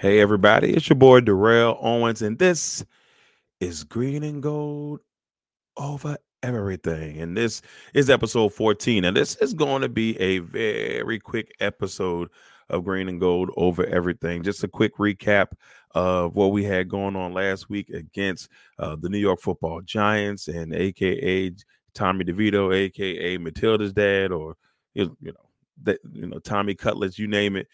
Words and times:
Hey, 0.00 0.20
everybody, 0.20 0.74
it's 0.74 0.88
your 0.88 0.94
boy 0.94 1.22
Darrell 1.22 1.76
Owens, 1.80 2.22
and 2.22 2.38
this 2.38 2.84
is 3.58 3.82
Green 3.82 4.22
and 4.22 4.40
Gold 4.40 5.00
over 5.76 6.16
everything. 6.40 7.20
And 7.20 7.36
this 7.36 7.62
is 7.94 8.08
episode 8.08 8.54
14. 8.54 9.06
And 9.06 9.16
this 9.16 9.34
is 9.38 9.54
going 9.54 9.82
to 9.82 9.88
be 9.88 10.16
a 10.20 10.38
very 10.38 11.18
quick 11.18 11.52
episode 11.58 12.28
of 12.68 12.84
Green 12.84 13.08
and 13.08 13.18
Gold 13.18 13.50
over 13.56 13.84
everything. 13.86 14.44
Just 14.44 14.62
a 14.62 14.68
quick 14.68 14.96
recap 14.98 15.48
of 15.96 16.36
what 16.36 16.52
we 16.52 16.62
had 16.62 16.88
going 16.88 17.16
on 17.16 17.32
last 17.32 17.68
week 17.68 17.90
against 17.90 18.50
uh, 18.78 18.94
the 18.94 19.08
New 19.08 19.18
York 19.18 19.40
football 19.40 19.80
giants 19.80 20.46
and 20.46 20.72
AKA 20.72 21.56
Tommy 21.92 22.24
DeVito, 22.24 22.72
AKA 22.72 23.38
Matilda's 23.38 23.94
dad, 23.94 24.30
or 24.30 24.54
you 24.94 25.16
know, 25.20 25.32
that 25.82 25.98
you 26.12 26.28
know, 26.28 26.38
Tommy 26.38 26.76
Cutlets, 26.76 27.18
you 27.18 27.26
name 27.26 27.56
it 27.56 27.66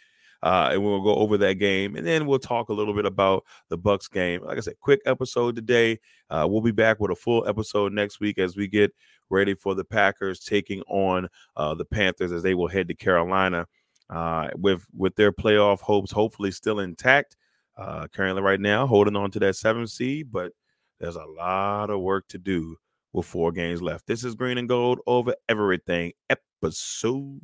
uh, 0.45 0.69
and 0.73 0.85
we'll 0.85 1.01
go 1.01 1.15
over 1.15 1.39
that 1.39 1.55
game, 1.55 1.97
and 1.97 2.07
then 2.07 2.27
we'll 2.27 2.39
talk 2.39 2.69
a 2.69 2.73
little 2.75 2.93
bit 2.93 3.07
about 3.07 3.45
the 3.71 3.79
Bucks 3.79 4.09
game. 4.09 4.45
Like 4.45 4.59
I 4.59 4.61
said, 4.61 4.79
quick 4.79 5.01
episode 5.07 5.57
today. 5.57 5.99
Uh, 6.29 6.47
we'll 6.49 6.61
be 6.61 6.71
back 6.71 7.01
with 7.01 7.11
a 7.11 7.17
full 7.17 7.49
episode 7.49 7.95
next 7.95 8.21
week 8.21 8.39
as 8.39 8.55
we 8.55 8.69
get 8.69 8.95
ready 9.31 9.55
for 9.55 9.75
the 9.75 9.85
Packers 9.85 10.41
taking 10.41 10.83
on 10.83 11.29
uh, 11.57 11.75
the 11.75 11.87
Panthers 11.87 12.31
as 12.31 12.43
they 12.43 12.53
will 12.53 12.69
head 12.69 12.89
to 12.89 12.95
Carolina 12.95 13.67
uh, 14.11 14.51
with 14.57 14.85
with 14.95 15.17
their 15.17 15.33
playoff 15.33 15.81
hopes 15.81 16.13
hopefully 16.13 16.51
still 16.51 16.81
intact. 16.81 17.39
Uh, 17.79 18.07
currently, 18.09 18.43
right 18.43 18.61
now, 18.61 18.87
holding 18.87 19.17
on 19.17 19.31
to 19.31 19.41
that 19.41 19.57
seventh 19.57 19.89
seed, 19.89 20.31
but 20.31 20.53
there's 21.01 21.17
a 21.17 21.25
lot 21.25 21.89
of 21.89 22.03
work 22.03 22.29
to 22.29 22.39
do 22.39 22.77
with 23.15 23.25
four 23.25 23.51
games 23.51 23.81
left. 23.81 24.07
This 24.07 24.25
is 24.25 24.35
Green 24.35 24.59
and 24.59 24.69
Gold 24.69 25.01
over 25.07 25.35
everything, 25.49 26.13
episode 26.29 27.41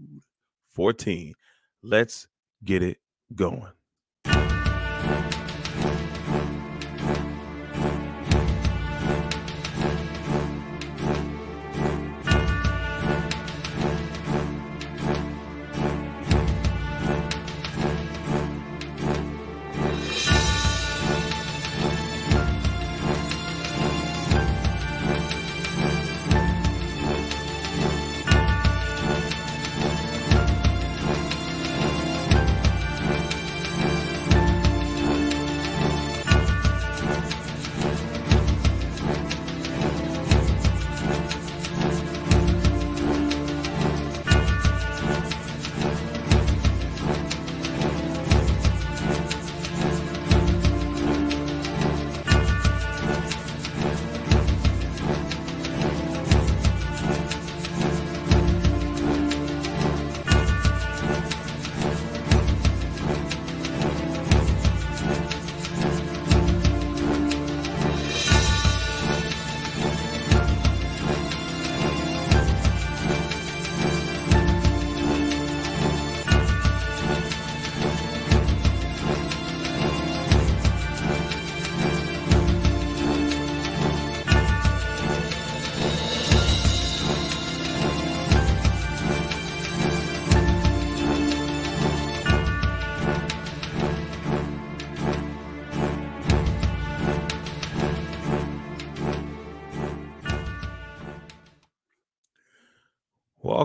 14. 0.74 1.32
Let's 1.82 2.28
get 2.64 2.82
it 2.82 2.98
going. 3.34 3.66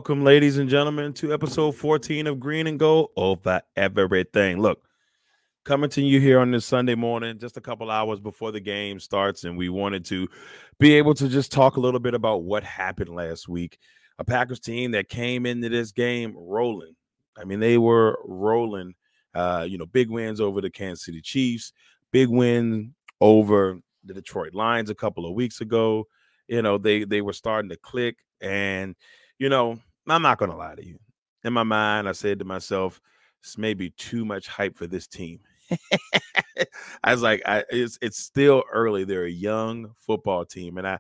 Welcome, 0.05 0.23
ladies 0.23 0.59
and 0.59 0.69
gentlemen, 0.69 1.13
to 1.13 1.33
episode 1.33 1.71
14 1.71 2.27
of 2.27 2.39
Green 2.39 2.67
and 2.67 2.77
Gold 2.77 3.09
over 3.17 3.59
everything. 3.75 4.61
Look, 4.61 4.88
coming 5.63 5.89
to 5.89 6.01
you 6.03 6.21
here 6.21 6.39
on 6.39 6.51
this 6.51 6.63
Sunday 6.63 6.93
morning, 6.93 7.39
just 7.39 7.57
a 7.57 7.61
couple 7.61 7.89
hours 7.89 8.19
before 8.19 8.51
the 8.51 8.59
game 8.59 8.99
starts, 8.99 9.45
and 9.45 9.57
we 9.57 9.69
wanted 9.69 10.05
to 10.05 10.27
be 10.79 10.93
able 10.93 11.16
to 11.16 11.27
just 11.27 11.51
talk 11.51 11.77
a 11.77 11.79
little 11.79 11.99
bit 11.99 12.13
about 12.13 12.43
what 12.43 12.63
happened 12.63 13.16
last 13.16 13.47
week. 13.47 13.79
A 14.19 14.23
Packers 14.23 14.59
team 14.59 14.91
that 14.91 15.09
came 15.09 15.47
into 15.47 15.69
this 15.69 15.91
game 15.91 16.35
rolling. 16.37 16.95
I 17.35 17.43
mean, 17.43 17.59
they 17.59 17.79
were 17.79 18.19
rolling. 18.25 18.93
Uh, 19.33 19.66
you 19.67 19.79
know, 19.79 19.87
big 19.87 20.11
wins 20.11 20.39
over 20.39 20.61
the 20.61 20.69
Kansas 20.69 21.03
City 21.03 21.19
Chiefs, 21.19 21.73
big 22.11 22.29
win 22.29 22.93
over 23.22 23.79
the 24.03 24.13
Detroit 24.13 24.53
Lions 24.53 24.91
a 24.91 24.95
couple 24.95 25.25
of 25.25 25.33
weeks 25.33 25.61
ago. 25.61 26.05
You 26.47 26.61
know, 26.61 26.77
they 26.77 27.05
they 27.05 27.22
were 27.22 27.33
starting 27.33 27.69
to 27.69 27.77
click, 27.77 28.17
and 28.39 28.95
you 29.39 29.49
know, 29.49 29.79
I'm 30.07 30.21
not 30.21 30.38
going 30.38 30.51
to 30.51 30.57
lie 30.57 30.75
to 30.75 30.85
you. 30.85 30.99
In 31.43 31.53
my 31.53 31.63
mind, 31.63 32.07
I 32.09 32.11
said 32.13 32.39
to 32.39 32.45
myself, 32.45 32.99
"This 33.41 33.57
may 33.57 33.73
be 33.73 33.91
too 33.91 34.25
much 34.25 34.47
hype 34.47 34.77
for 34.77 34.88
this 34.88 35.07
team." 35.07 35.39
I 37.03 37.11
was 37.11 37.21
like, 37.21 37.41
I, 37.45 37.63
"It's 37.69 37.97
it's 38.01 38.17
still 38.17 38.63
early. 38.71 39.03
They're 39.03 39.25
a 39.25 39.29
young 39.29 39.91
football 39.97 40.45
team," 40.45 40.77
and 40.77 40.88
I, 40.88 40.99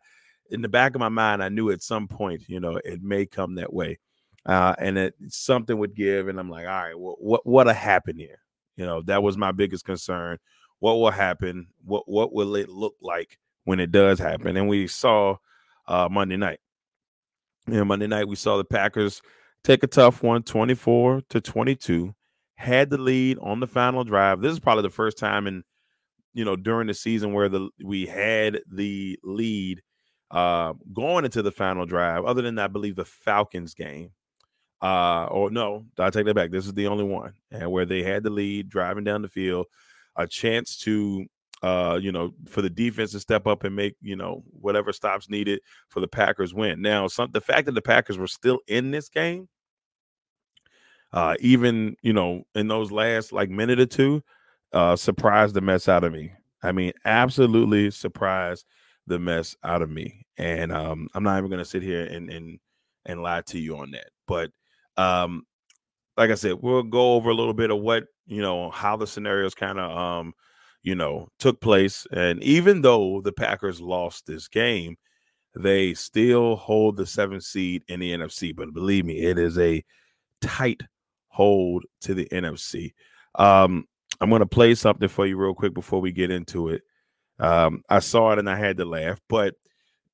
in 0.51 0.61
the 0.61 0.69
back 0.69 0.95
of 0.95 0.99
my 0.99 1.09
mind, 1.09 1.43
I 1.43 1.49
knew 1.49 1.71
at 1.71 1.81
some 1.81 2.07
point, 2.07 2.43
you 2.47 2.59
know, 2.59 2.79
it 2.83 3.01
may 3.01 3.25
come 3.25 3.55
that 3.55 3.73
way, 3.73 3.99
uh, 4.45 4.75
and 4.77 4.97
it 4.97 5.15
something 5.29 5.77
would 5.77 5.95
give, 5.95 6.27
and 6.27 6.39
I'm 6.39 6.49
like, 6.49 6.67
"All 6.67 6.83
right, 6.83 6.99
well, 6.99 7.15
what 7.19 7.45
what'll 7.45 7.73
happen 7.73 8.17
here?" 8.17 8.39
You 8.77 8.85
know, 8.85 9.01
that 9.03 9.23
was 9.23 9.37
my 9.37 9.51
biggest 9.51 9.85
concern. 9.85 10.37
What 10.79 10.95
will 10.95 11.11
happen? 11.11 11.67
What 11.83 12.07
what 12.07 12.33
will 12.33 12.55
it 12.55 12.69
look 12.69 12.95
like 13.01 13.39
when 13.63 13.79
it 13.79 13.91
does 13.91 14.19
happen? 14.19 14.57
And 14.57 14.67
we 14.67 14.87
saw 14.87 15.37
uh, 15.87 16.07
Monday 16.11 16.37
night. 16.37 16.59
You 17.67 17.75
know, 17.75 17.85
Monday 17.85 18.07
night 18.07 18.27
we 18.27 18.35
saw 18.35 18.57
the 18.57 18.63
Packers 18.63 19.21
take 19.63 19.83
a 19.83 19.87
tough 19.87 20.21
one, 20.21 20.43
24 20.43 21.21
to 21.29 21.41
22, 21.41 22.13
had 22.55 22.89
the 22.89 22.97
lead 22.97 23.37
on 23.41 23.59
the 23.59 23.67
final 23.67 24.03
drive. 24.03 24.41
This 24.41 24.53
is 24.53 24.59
probably 24.59 24.83
the 24.83 24.89
first 24.89 25.17
time 25.17 25.47
in 25.47 25.63
you 26.33 26.45
know 26.45 26.55
during 26.55 26.87
the 26.87 26.93
season 26.93 27.33
where 27.33 27.49
the 27.49 27.69
we 27.83 28.05
had 28.05 28.59
the 28.69 29.17
lead 29.23 29.81
uh 30.31 30.73
going 30.93 31.25
into 31.25 31.41
the 31.41 31.51
final 31.51 31.85
drive, 31.85 32.25
other 32.25 32.41
than 32.41 32.59
I 32.59 32.67
believe 32.67 32.95
the 32.95 33.05
Falcons 33.05 33.73
game. 33.73 34.11
Uh 34.81 35.25
or 35.25 35.49
no, 35.49 35.85
I 35.97 36.09
take 36.11 36.25
that 36.25 36.35
back. 36.35 36.51
This 36.51 36.67
is 36.67 36.73
the 36.73 36.87
only 36.87 37.05
one 37.05 37.33
and 37.51 37.71
where 37.71 37.85
they 37.85 38.03
had 38.03 38.23
the 38.23 38.29
lead 38.29 38.69
driving 38.69 39.03
down 39.05 39.21
the 39.23 39.29
field, 39.29 39.65
a 40.15 40.27
chance 40.27 40.77
to 40.81 41.25
uh, 41.61 41.97
you 42.01 42.11
know, 42.11 42.31
for 42.47 42.61
the 42.61 42.69
defense 42.69 43.11
to 43.11 43.19
step 43.19 43.47
up 43.47 43.63
and 43.63 43.75
make, 43.75 43.95
you 44.01 44.15
know, 44.15 44.43
whatever 44.59 44.91
stops 44.91 45.29
needed 45.29 45.59
for 45.89 45.99
the 45.99 46.07
Packers 46.07 46.53
win. 46.53 46.81
Now, 46.81 47.07
some 47.07 47.31
the 47.31 47.41
fact 47.41 47.65
that 47.65 47.75
the 47.75 47.81
Packers 47.81 48.17
were 48.17 48.27
still 48.27 48.59
in 48.67 48.91
this 48.91 49.09
game, 49.09 49.47
uh, 51.13 51.35
even, 51.39 51.95
you 52.01 52.13
know, 52.13 52.43
in 52.55 52.67
those 52.67 52.91
last 52.91 53.31
like 53.31 53.49
minute 53.49 53.79
or 53.79 53.85
two, 53.85 54.21
uh, 54.73 54.95
surprised 54.95 55.55
the 55.55 55.61
mess 55.61 55.87
out 55.87 56.03
of 56.03 56.11
me. 56.11 56.33
I 56.61 56.71
mean, 56.71 56.93
absolutely 57.05 57.91
surprised 57.91 58.65
the 59.07 59.19
mess 59.19 59.55
out 59.63 59.81
of 59.81 59.89
me. 59.89 60.25
And 60.37 60.71
um, 60.71 61.07
I'm 61.13 61.23
not 61.23 61.37
even 61.37 61.49
gonna 61.49 61.65
sit 61.65 61.83
here 61.83 62.05
and 62.05 62.29
and 62.29 62.59
and 63.05 63.21
lie 63.21 63.41
to 63.47 63.59
you 63.59 63.77
on 63.77 63.91
that. 63.91 64.09
But 64.27 64.51
um, 64.97 65.43
like 66.17 66.31
I 66.31 66.35
said, 66.35 66.55
we'll 66.61 66.83
go 66.83 67.13
over 67.13 67.29
a 67.29 67.35
little 67.35 67.53
bit 67.53 67.71
of 67.71 67.79
what 67.79 68.05
you 68.25 68.41
know 68.41 68.69
how 68.71 68.97
the 68.97 69.07
scenarios 69.07 69.53
kind 69.55 69.79
of 69.79 69.95
um 69.95 70.33
you 70.85 70.93
know, 70.93 71.27
took 71.39 71.59
place. 71.61 72.05
And 72.11 72.41
even 72.43 72.81
though 72.81 73.19
the 73.19 73.33
Packers 73.33 73.81
lost 73.81 74.27
this 74.27 74.47
game, 74.47 74.97
they 75.55 75.95
still 75.95 76.55
hold 76.57 76.95
the 76.95 77.07
seventh 77.07 77.43
seed 77.43 77.83
in 77.87 77.99
the 77.99 78.11
NFC. 78.11 78.55
But 78.55 78.71
believe 78.71 79.03
me, 79.03 79.19
it 79.23 79.39
is 79.39 79.57
a 79.57 79.83
tight 80.41 80.81
hold 81.27 81.85
to 82.01 82.13
the 82.13 82.25
NFC. 82.31 82.93
Um, 83.33 83.85
I'm 84.21 84.29
going 84.29 84.41
to 84.41 84.45
play 84.45 84.75
something 84.75 85.09
for 85.09 85.25
you 85.25 85.37
real 85.37 85.55
quick 85.55 85.73
before 85.73 86.01
we 86.01 86.11
get 86.11 86.29
into 86.29 86.69
it. 86.69 86.83
Um, 87.39 87.81
I 87.89 87.97
saw 87.97 88.31
it 88.33 88.39
and 88.39 88.49
I 88.49 88.55
had 88.55 88.77
to 88.77 88.85
laugh, 88.85 89.19
but 89.27 89.55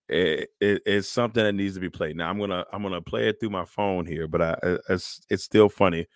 it, 0.08 0.50
it, 0.62 0.82
it's 0.86 1.10
something 1.10 1.44
that 1.44 1.54
needs 1.54 1.76
to 1.76 1.82
be 1.82 1.90
played. 1.90 2.16
Now 2.16 2.30
I'm 2.30 2.40
gonna 2.40 2.66
I'm 2.74 2.82
gonna 2.82 3.02
play 3.02 3.28
it 3.28 3.40
through 3.40 3.52
my 3.52 3.66
phone 3.66 4.06
here, 4.08 4.28
but 4.28 4.42
I, 4.42 4.58
it's 4.90 5.22
it's 5.30 5.44
still 5.44 5.70
funny. 5.70 6.08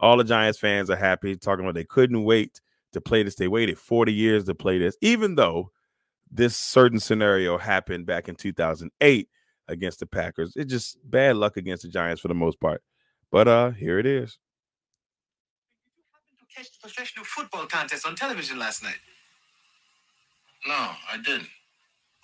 All 0.00 0.16
the 0.16 0.24
Giants 0.24 0.58
fans 0.58 0.88
are 0.88 0.96
happy, 0.96 1.36
talking 1.36 1.64
about 1.64 1.74
they 1.74 1.84
couldn't 1.84 2.24
wait 2.24 2.60
to 2.94 3.00
play 3.00 3.22
this. 3.22 3.34
They 3.36 3.48
waited 3.48 3.78
40 3.78 4.12
years 4.12 4.44
to 4.44 4.54
play 4.54 4.78
this, 4.78 4.96
even 5.00 5.34
though 5.34 5.70
this 6.30 6.56
certain 6.56 6.98
scenario 6.98 7.58
happened 7.58 8.06
back 8.06 8.28
in 8.28 8.34
2008 8.34 9.28
against 9.68 10.00
the 10.00 10.06
Packers. 10.06 10.54
It's 10.56 10.70
just 10.70 10.98
bad 11.08 11.36
luck 11.36 11.56
against 11.56 11.82
the 11.82 11.88
Giants 11.88 12.20
for 12.20 12.28
the 12.28 12.34
most 12.34 12.60
part. 12.60 12.82
But 13.30 13.48
uh 13.48 13.70
here 13.70 13.98
it 13.98 14.06
is. 14.06 14.38
Did 15.86 15.96
You 15.96 16.04
happen 16.12 16.46
to 16.46 16.54
catch 16.54 16.72
the 16.72 16.78
professional 16.80 17.24
football 17.24 17.66
contest 17.66 18.06
on 18.06 18.16
television 18.16 18.58
last 18.58 18.82
night. 18.82 18.98
No, 20.66 20.90
I 21.12 21.18
didn't. 21.24 21.48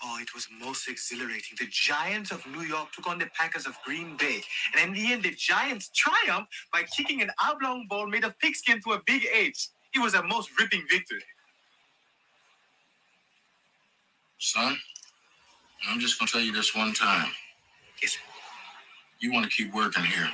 Oh, 0.03 0.19
it 0.21 0.33
was 0.33 0.49
most 0.59 0.89
exhilarating. 0.89 1.57
The 1.59 1.67
Giants 1.71 2.31
of 2.31 2.47
New 2.47 2.63
York 2.63 2.91
took 2.93 3.07
on 3.07 3.19
the 3.19 3.29
Packers 3.39 3.67
of 3.67 3.77
Green 3.85 4.17
Bay. 4.17 4.41
And 4.75 4.89
in 4.89 4.95
the 4.95 5.13
end, 5.13 5.25
the 5.25 5.35
Giants 5.37 5.91
triumphed 5.95 6.53
by 6.73 6.85
kicking 6.85 7.21
an 7.21 7.31
oblong 7.43 7.87
ball 7.89 8.07
made 8.07 8.25
of 8.25 8.39
pigskin 8.39 8.81
to 8.83 8.93
a 8.93 9.03
big 9.07 9.27
H. 9.31 9.69
It 9.95 9.99
was 9.99 10.15
a 10.15 10.23
most 10.23 10.51
ripping 10.59 10.85
victory. 10.91 11.23
Son, 14.39 14.77
I'm 15.89 16.01
just 16.01 16.19
gonna 16.19 16.31
tell 16.31 16.41
you 16.41 16.53
this 16.53 16.75
one 16.75 16.95
time. 16.95 17.31
Yes, 18.03 18.13
sir. 18.13 18.21
You 19.19 19.33
want 19.33 19.51
to 19.51 19.51
keep 19.55 19.75
working 19.75 20.05
here. 20.05 20.31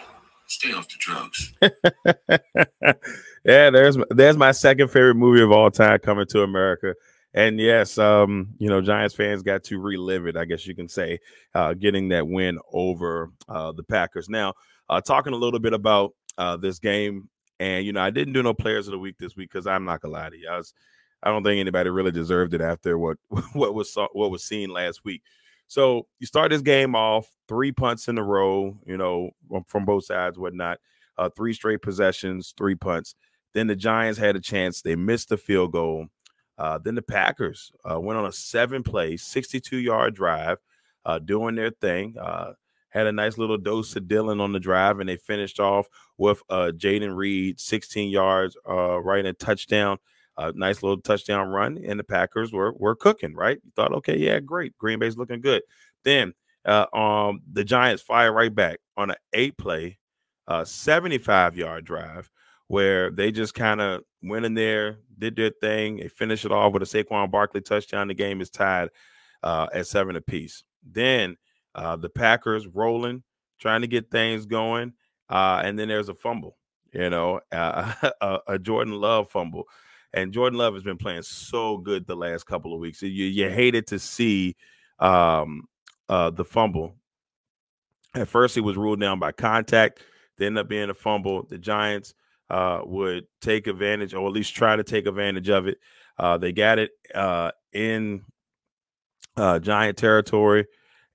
Stay 0.46 0.72
off 0.72 0.86
the 0.88 0.94
drugs. 0.98 1.52
yeah, 3.44 3.70
there's 3.70 3.98
there's 4.10 4.36
my 4.36 4.52
second 4.52 4.88
favorite 4.88 5.16
movie 5.16 5.42
of 5.42 5.50
all 5.50 5.70
time 5.70 5.98
coming 5.98 6.26
to 6.26 6.42
America. 6.42 6.94
And 7.34 7.60
yes, 7.60 7.98
um, 7.98 8.54
you 8.58 8.68
know, 8.68 8.80
Giants 8.80 9.14
fans 9.14 9.42
got 9.42 9.64
to 9.64 9.78
relive 9.78 10.26
it, 10.26 10.36
I 10.36 10.46
guess 10.46 10.66
you 10.66 10.74
can 10.74 10.88
say, 10.88 11.18
uh, 11.54 11.74
getting 11.74 12.08
that 12.08 12.26
win 12.26 12.58
over 12.72 13.30
uh, 13.48 13.72
the 13.72 13.82
Packers. 13.82 14.28
Now, 14.28 14.54
uh, 14.88 15.00
talking 15.00 15.34
a 15.34 15.36
little 15.36 15.58
bit 15.58 15.74
about 15.74 16.12
uh, 16.38 16.56
this 16.56 16.78
game, 16.78 17.28
and 17.60 17.84
you 17.84 17.92
know, 17.92 18.02
I 18.02 18.10
didn't 18.10 18.34
do 18.34 18.42
no 18.42 18.54
players 18.54 18.86
of 18.88 18.92
the 18.92 18.98
week 18.98 19.16
this 19.18 19.36
week 19.36 19.50
because 19.50 19.66
I'm 19.66 19.84
not 19.84 20.00
gonna 20.00 20.14
lie 20.14 20.30
to 20.30 20.36
you, 20.36 20.48
I 20.48 20.56
was, 20.58 20.74
I 21.22 21.30
don't 21.30 21.42
think 21.42 21.60
anybody 21.60 21.90
really 21.90 22.12
deserved 22.12 22.54
it 22.54 22.60
after 22.60 22.98
what 22.98 23.18
what 23.52 23.74
was 23.74 23.92
saw, 23.92 24.08
what 24.12 24.30
was 24.30 24.44
seen 24.44 24.70
last 24.70 25.04
week. 25.04 25.22
So 25.68 26.06
you 26.20 26.26
start 26.26 26.50
this 26.50 26.62
game 26.62 26.94
off 26.94 27.28
three 27.48 27.72
punts 27.72 28.08
in 28.08 28.18
a 28.18 28.22
row, 28.22 28.76
you 28.86 28.96
know, 28.96 29.30
from 29.66 29.84
both 29.84 30.04
sides, 30.04 30.38
whatnot. 30.38 30.78
Uh, 31.18 31.30
three 31.30 31.54
straight 31.54 31.80
possessions, 31.80 32.54
three 32.56 32.74
punts. 32.74 33.14
Then 33.54 33.66
the 33.66 33.74
Giants 33.74 34.18
had 34.18 34.36
a 34.36 34.40
chance. 34.40 34.82
They 34.82 34.96
missed 34.96 35.30
the 35.30 35.38
field 35.38 35.72
goal. 35.72 36.08
Uh, 36.58 36.78
then 36.78 36.94
the 36.94 37.02
Packers 37.02 37.72
uh, 37.90 37.98
went 37.98 38.18
on 38.18 38.26
a 38.26 38.32
seven 38.32 38.82
play, 38.82 39.16
62 39.16 39.78
yard 39.78 40.14
drive, 40.14 40.58
uh, 41.04 41.18
doing 41.18 41.54
their 41.54 41.70
thing. 41.70 42.16
Uh, 42.96 42.98
had 42.98 43.06
a 43.06 43.12
nice 43.12 43.38
little 43.38 43.58
dose 43.58 43.94
of 43.96 44.08
Dillon 44.08 44.40
on 44.40 44.52
the 44.52 44.60
drive, 44.60 45.00
and 45.00 45.08
they 45.08 45.16
finished 45.16 45.60
off 45.60 45.86
with 46.18 46.42
uh, 46.48 46.72
Jayden 46.76 47.14
Reed, 47.14 47.60
16 47.60 48.10
yards, 48.10 48.56
uh, 48.68 49.00
right 49.00 49.20
in 49.20 49.26
a 49.26 49.32
touchdown. 49.32 49.98
A 50.38 50.52
nice 50.52 50.82
little 50.82 51.00
touchdown 51.00 51.48
run, 51.48 51.78
and 51.82 51.98
the 51.98 52.04
Packers 52.04 52.52
were 52.52 52.72
were 52.72 52.94
cooking. 52.94 53.34
Right, 53.34 53.58
you 53.64 53.72
thought, 53.74 53.92
okay, 53.92 54.18
yeah, 54.18 54.40
great, 54.40 54.76
Green 54.76 54.98
Bay's 54.98 55.16
looking 55.16 55.40
good. 55.40 55.62
Then, 56.04 56.34
uh, 56.64 56.86
um, 56.92 57.40
the 57.50 57.64
Giants 57.64 58.02
fire 58.02 58.32
right 58.32 58.54
back 58.54 58.80
on 58.96 59.10
an 59.10 59.16
eight 59.32 59.56
play, 59.56 59.98
75 60.64 61.56
yard 61.56 61.84
drive 61.84 62.30
where 62.68 63.10
they 63.10 63.30
just 63.30 63.54
kind 63.54 63.80
of 63.80 64.02
went 64.22 64.44
in 64.44 64.54
there, 64.54 64.98
did 65.18 65.36
their 65.36 65.52
thing, 65.60 65.96
they 65.96 66.08
finished 66.08 66.44
it 66.44 66.52
off 66.52 66.72
with 66.72 66.82
a 66.82 66.86
Saquon 66.86 67.30
Barkley 67.30 67.60
touchdown. 67.60 68.08
The 68.08 68.14
game 68.14 68.40
is 68.40 68.50
tied 68.50 68.88
uh, 69.42 69.68
at 69.72 69.86
seven 69.86 70.16
apiece. 70.16 70.64
Then 70.84 71.36
uh, 71.76 71.94
the 71.94 72.08
Packers 72.08 72.66
rolling, 72.66 73.22
trying 73.60 73.82
to 73.82 73.86
get 73.86 74.10
things 74.10 74.46
going, 74.46 74.94
uh, 75.28 75.60
and 75.62 75.78
then 75.78 75.88
there's 75.88 76.08
a 76.08 76.14
fumble. 76.14 76.56
You 76.92 77.10
know, 77.10 77.40
uh, 77.52 77.92
a, 78.20 78.38
a, 78.48 78.58
Jordan 78.58 78.94
Love 78.94 79.30
fumble, 79.30 79.64
and 80.14 80.32
Jordan 80.32 80.58
Love 80.58 80.74
has 80.74 80.82
been 80.82 80.96
playing 80.96 81.22
so 81.22 81.76
good 81.76 82.06
the 82.06 82.16
last 82.16 82.44
couple 82.44 82.72
of 82.72 82.80
weeks. 82.80 83.02
You 83.02 83.08
you 83.10 83.50
hated 83.50 83.86
to 83.88 83.98
see 83.98 84.56
um, 84.98 85.68
uh, 86.08 86.30
the 86.30 86.44
fumble. 86.44 86.94
At 88.14 88.28
first, 88.28 88.54
he 88.54 88.62
was 88.62 88.78
ruled 88.78 89.00
down 89.00 89.18
by 89.18 89.32
contact. 89.32 90.00
They 90.38 90.46
ended 90.46 90.62
up 90.62 90.68
being 90.68 90.88
a 90.88 90.94
fumble. 90.94 91.42
The 91.42 91.58
Giants 91.58 92.14
uh, 92.48 92.80
would 92.84 93.26
take 93.42 93.66
advantage 93.66 94.14
or 94.14 94.26
at 94.26 94.32
least 94.32 94.54
try 94.56 94.76
to 94.76 94.84
take 94.84 95.06
advantage 95.06 95.50
of 95.50 95.66
it. 95.66 95.76
Uh, 96.18 96.38
they 96.38 96.52
got 96.52 96.78
it 96.78 96.92
in 97.74 98.22
giant 99.36 99.98
territory. 99.98 100.64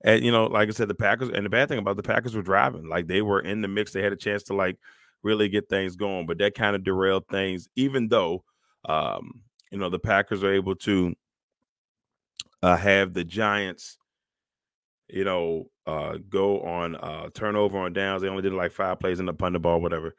And, 0.04 0.24
you 0.24 0.32
know, 0.32 0.46
like 0.46 0.68
I 0.68 0.72
said, 0.72 0.88
the 0.88 0.94
Packers, 0.94 1.28
and 1.28 1.44
the 1.44 1.50
bad 1.50 1.68
thing 1.68 1.78
about 1.78 1.96
the 1.96 2.02
Packers 2.02 2.34
were 2.34 2.42
driving. 2.42 2.88
Like 2.88 3.06
they 3.06 3.22
were 3.22 3.40
in 3.40 3.62
the 3.62 3.68
mix. 3.68 3.92
They 3.92 4.02
had 4.02 4.12
a 4.12 4.16
chance 4.16 4.42
to, 4.44 4.54
like, 4.54 4.78
really 5.22 5.48
get 5.48 5.68
things 5.68 5.96
going. 5.96 6.26
But 6.26 6.38
that 6.38 6.54
kind 6.54 6.74
of 6.74 6.84
derailed 6.84 7.28
things, 7.28 7.68
even 7.76 8.08
though, 8.08 8.44
um, 8.84 9.42
you 9.70 9.78
know, 9.78 9.88
the 9.88 9.98
Packers 9.98 10.42
are 10.42 10.52
able 10.52 10.74
to 10.76 11.14
uh, 12.62 12.76
have 12.76 13.12
the 13.12 13.24
Giants, 13.24 13.98
you 15.08 15.24
know, 15.24 15.66
uh, 15.86 16.18
go 16.28 16.60
on 16.62 16.96
uh, 16.96 17.28
turnover 17.34 17.78
on 17.78 17.92
downs. 17.92 18.22
They 18.22 18.28
only 18.28 18.42
did 18.42 18.52
like 18.52 18.72
five 18.72 19.00
plays 19.00 19.20
in 19.20 19.26
the 19.26 19.32
punt 19.32 19.54
the 19.54 19.58
ball, 19.58 19.80
whatever. 19.80 20.14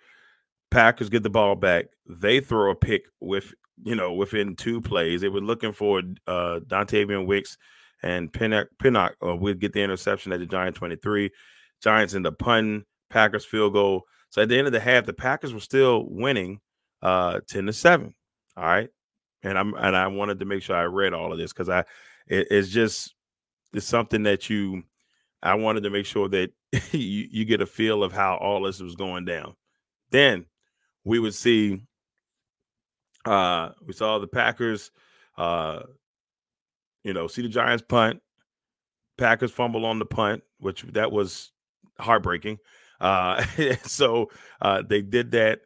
Packers 0.72 1.10
get 1.10 1.24
the 1.24 1.30
ball 1.30 1.56
back. 1.56 1.86
They 2.08 2.40
throw 2.40 2.72
a 2.72 2.76
pick 2.76 3.06
with 3.20 3.54
you 3.84 3.96
know 3.96 4.14
within 4.14 4.56
two 4.56 4.82
plays. 4.82 5.22
They 5.22 5.30
were 5.30 5.42
looking 5.42 5.72
for 5.72 6.00
uh 6.28 6.60
Dontayvion 6.68 7.26
Wicks 7.26 7.58
and 8.04 8.32
Pinnock, 8.32 8.68
Pinnock 8.80 9.16
uh, 9.26 9.36
would 9.36 9.60
get 9.60 9.74
the 9.74 9.82
interception 9.82 10.34
at 10.34 10.40
the 10.40 10.46
Giant 10.46 10.76
23. 10.76 11.32
Giants 11.82 12.14
in 12.14 12.22
the 12.22 12.32
punting, 12.32 12.84
Packers 13.10 13.46
field 13.46 13.74
goal. 13.74 14.04
So 14.30 14.42
at 14.42 14.50
the 14.50 14.58
end 14.58 14.68
of 14.68 14.74
the 14.74 14.80
half, 14.80 15.06
the 15.06 15.14
Packers 15.14 15.54
were 15.54 15.60
still 15.60 16.06
winning 16.10 16.60
uh 17.02 17.40
10 17.48 17.66
to 17.66 17.74
7. 17.74 18.14
All 18.58 18.64
right. 18.64 18.90
And 19.42 19.58
I'm 19.58 19.74
and 19.76 19.96
I 19.96 20.08
wanted 20.08 20.40
to 20.40 20.46
make 20.46 20.64
sure 20.64 20.76
I 20.76 20.84
read 20.84 21.14
all 21.14 21.32
of 21.32 21.38
this 21.38 21.52
because 21.52 21.70
I 21.70 21.80
it, 22.28 22.48
it's 22.50 22.70
just 22.70 23.14
it's 23.74 23.86
something 23.86 24.24
that 24.24 24.50
you 24.50 24.84
I 25.42 25.56
wanted 25.56 25.84
to 25.84 25.90
make 25.90 26.06
sure 26.06 26.30
that 26.30 26.52
you, 26.92 27.28
you 27.30 27.46
get 27.46 27.62
a 27.62 27.66
feel 27.66 28.04
of 28.04 28.12
how 28.14 28.38
all 28.38 28.64
this 28.64 28.80
was 28.80 28.96
going 28.96 29.26
down. 29.26 29.56
Then 30.12 30.46
we 31.04 31.20
would 31.20 31.34
see 31.34 31.82
uh 33.26 33.70
we 33.86 33.94
saw 33.94 34.20
the 34.20 34.28
Packers 34.28 34.92
uh 35.38 35.82
you 37.04 37.14
know 37.14 37.28
see 37.28 37.42
the 37.42 37.50
Giants 37.50 37.84
punt, 37.88 38.22
Packers 39.18 39.52
fumble 39.52 39.86
on 39.86 40.00
the 40.00 40.06
punt, 40.06 40.44
which 40.60 40.84
that 40.94 41.12
was 41.12 41.52
heartbreaking. 42.00 42.58
Uh 43.00 43.44
so 43.84 44.30
uh 44.62 44.82
they 44.88 45.02
did 45.02 45.32
that. 45.32 45.62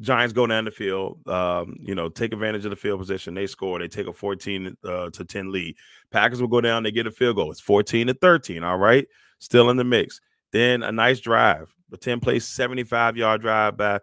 Giants 0.00 0.32
go 0.32 0.46
down 0.46 0.64
the 0.64 0.70
field, 0.70 1.26
um, 1.26 1.74
you 1.80 1.92
know, 1.92 2.08
take 2.08 2.32
advantage 2.32 2.64
of 2.64 2.70
the 2.70 2.76
field 2.76 3.00
position. 3.00 3.34
They 3.34 3.48
score. 3.48 3.80
They 3.80 3.88
take 3.88 4.06
a 4.06 4.12
14 4.12 4.76
uh, 4.84 5.10
to 5.10 5.24
10 5.24 5.50
lead. 5.50 5.74
Packers 6.12 6.40
will 6.40 6.46
go 6.46 6.60
down. 6.60 6.84
They 6.84 6.92
get 6.92 7.08
a 7.08 7.10
field 7.10 7.34
goal. 7.34 7.50
It's 7.50 7.60
14 7.60 8.06
to 8.06 8.14
13. 8.14 8.62
All 8.62 8.78
right. 8.78 9.08
Still 9.40 9.70
in 9.70 9.76
the 9.76 9.82
mix. 9.82 10.20
Then 10.52 10.84
a 10.84 10.92
nice 10.92 11.18
drive, 11.18 11.74
a 11.92 11.96
10 11.96 12.20
play, 12.20 12.38
75 12.38 13.16
yard 13.16 13.40
drive 13.40 13.76
by 13.76 14.00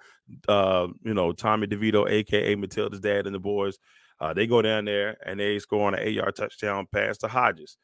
uh, 0.48 0.88
you 1.04 1.14
know, 1.14 1.32
Tommy 1.32 1.68
DeVito, 1.68 2.10
aka 2.10 2.56
Matilda's 2.56 3.00
dad, 3.00 3.26
and 3.26 3.36
the 3.36 3.40
boys. 3.40 3.78
Uh, 4.20 4.34
they 4.34 4.48
go 4.48 4.62
down 4.62 4.86
there 4.86 5.18
and 5.26 5.40
they 5.40 5.60
score 5.60 5.88
on 5.88 5.94
an 5.94 6.00
eight-yard 6.02 6.36
touchdown 6.36 6.88
pass 6.94 7.18
to 7.18 7.28
Hodges. 7.28 7.78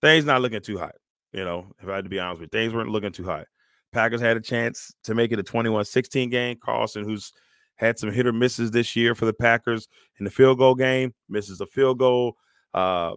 Things 0.00 0.24
not 0.24 0.42
looking 0.42 0.60
too 0.60 0.78
hot, 0.78 0.94
you 1.32 1.44
know. 1.44 1.72
If 1.82 1.88
I 1.88 1.96
had 1.96 2.04
to 2.04 2.10
be 2.10 2.18
honest 2.18 2.40
with 2.40 2.52
you, 2.52 2.58
things 2.58 2.74
weren't 2.74 2.90
looking 2.90 3.12
too 3.12 3.24
hot. 3.24 3.46
Packers 3.92 4.20
had 4.20 4.36
a 4.36 4.40
chance 4.40 4.92
to 5.04 5.14
make 5.14 5.32
it 5.32 5.38
a 5.38 5.42
21-16 5.42 6.30
game. 6.30 6.56
Carlson, 6.62 7.04
who's 7.04 7.32
had 7.76 7.98
some 7.98 8.12
hit 8.12 8.26
or 8.26 8.32
misses 8.32 8.70
this 8.70 8.94
year 8.94 9.14
for 9.14 9.24
the 9.24 9.32
Packers 9.32 9.88
in 10.18 10.24
the 10.24 10.30
field 10.30 10.58
goal 10.58 10.74
game, 10.74 11.12
misses 11.28 11.60
a 11.60 11.66
field 11.66 11.98
goal. 11.98 12.36
Uh, 12.74 13.14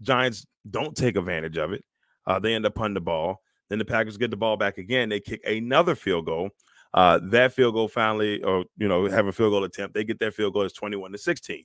Giants 0.00 0.46
don't 0.70 0.96
take 0.96 1.16
advantage 1.16 1.56
of 1.56 1.72
it. 1.72 1.84
Uh, 2.26 2.38
they 2.38 2.54
end 2.54 2.66
up 2.66 2.74
punting 2.74 2.94
the 2.94 3.00
ball. 3.00 3.40
Then 3.68 3.78
the 3.78 3.84
Packers 3.84 4.16
get 4.16 4.30
the 4.30 4.36
ball 4.36 4.56
back 4.56 4.78
again. 4.78 5.08
They 5.08 5.18
kick 5.18 5.40
another 5.46 5.94
field 5.94 6.26
goal. 6.26 6.50
Uh, 6.94 7.18
that 7.30 7.54
field 7.54 7.74
goal 7.74 7.88
finally, 7.88 8.42
or 8.42 8.66
you 8.76 8.86
know, 8.86 9.08
have 9.08 9.26
a 9.26 9.32
field 9.32 9.52
goal 9.52 9.64
attempt. 9.64 9.94
They 9.94 10.04
get 10.04 10.18
their 10.18 10.30
field 10.30 10.52
goal 10.52 10.62
It's 10.62 10.74
21 10.74 11.12
to 11.12 11.18
16. 11.18 11.64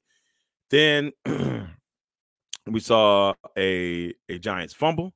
Then 0.69 1.11
we 2.67 2.79
saw 2.79 3.33
a 3.57 4.13
a 4.29 4.39
Giants 4.39 4.73
fumble 4.73 5.13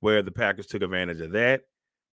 where 0.00 0.22
the 0.22 0.30
Packers 0.30 0.66
took 0.66 0.82
advantage 0.82 1.20
of 1.20 1.32
that 1.32 1.62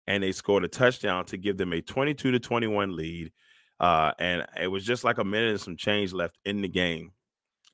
and 0.06 0.22
they 0.22 0.32
scored 0.32 0.64
a 0.64 0.68
touchdown 0.68 1.24
to 1.26 1.36
give 1.36 1.56
them 1.56 1.72
a 1.72 1.80
22 1.80 2.30
to 2.32 2.38
21 2.38 2.96
lead. 2.96 3.32
Uh, 3.80 4.12
and 4.18 4.46
it 4.60 4.68
was 4.68 4.84
just 4.84 5.04
like 5.04 5.18
a 5.18 5.24
minute 5.24 5.50
and 5.50 5.60
some 5.60 5.76
change 5.76 6.12
left 6.12 6.38
in 6.44 6.60
the 6.60 6.68
game. 6.68 7.12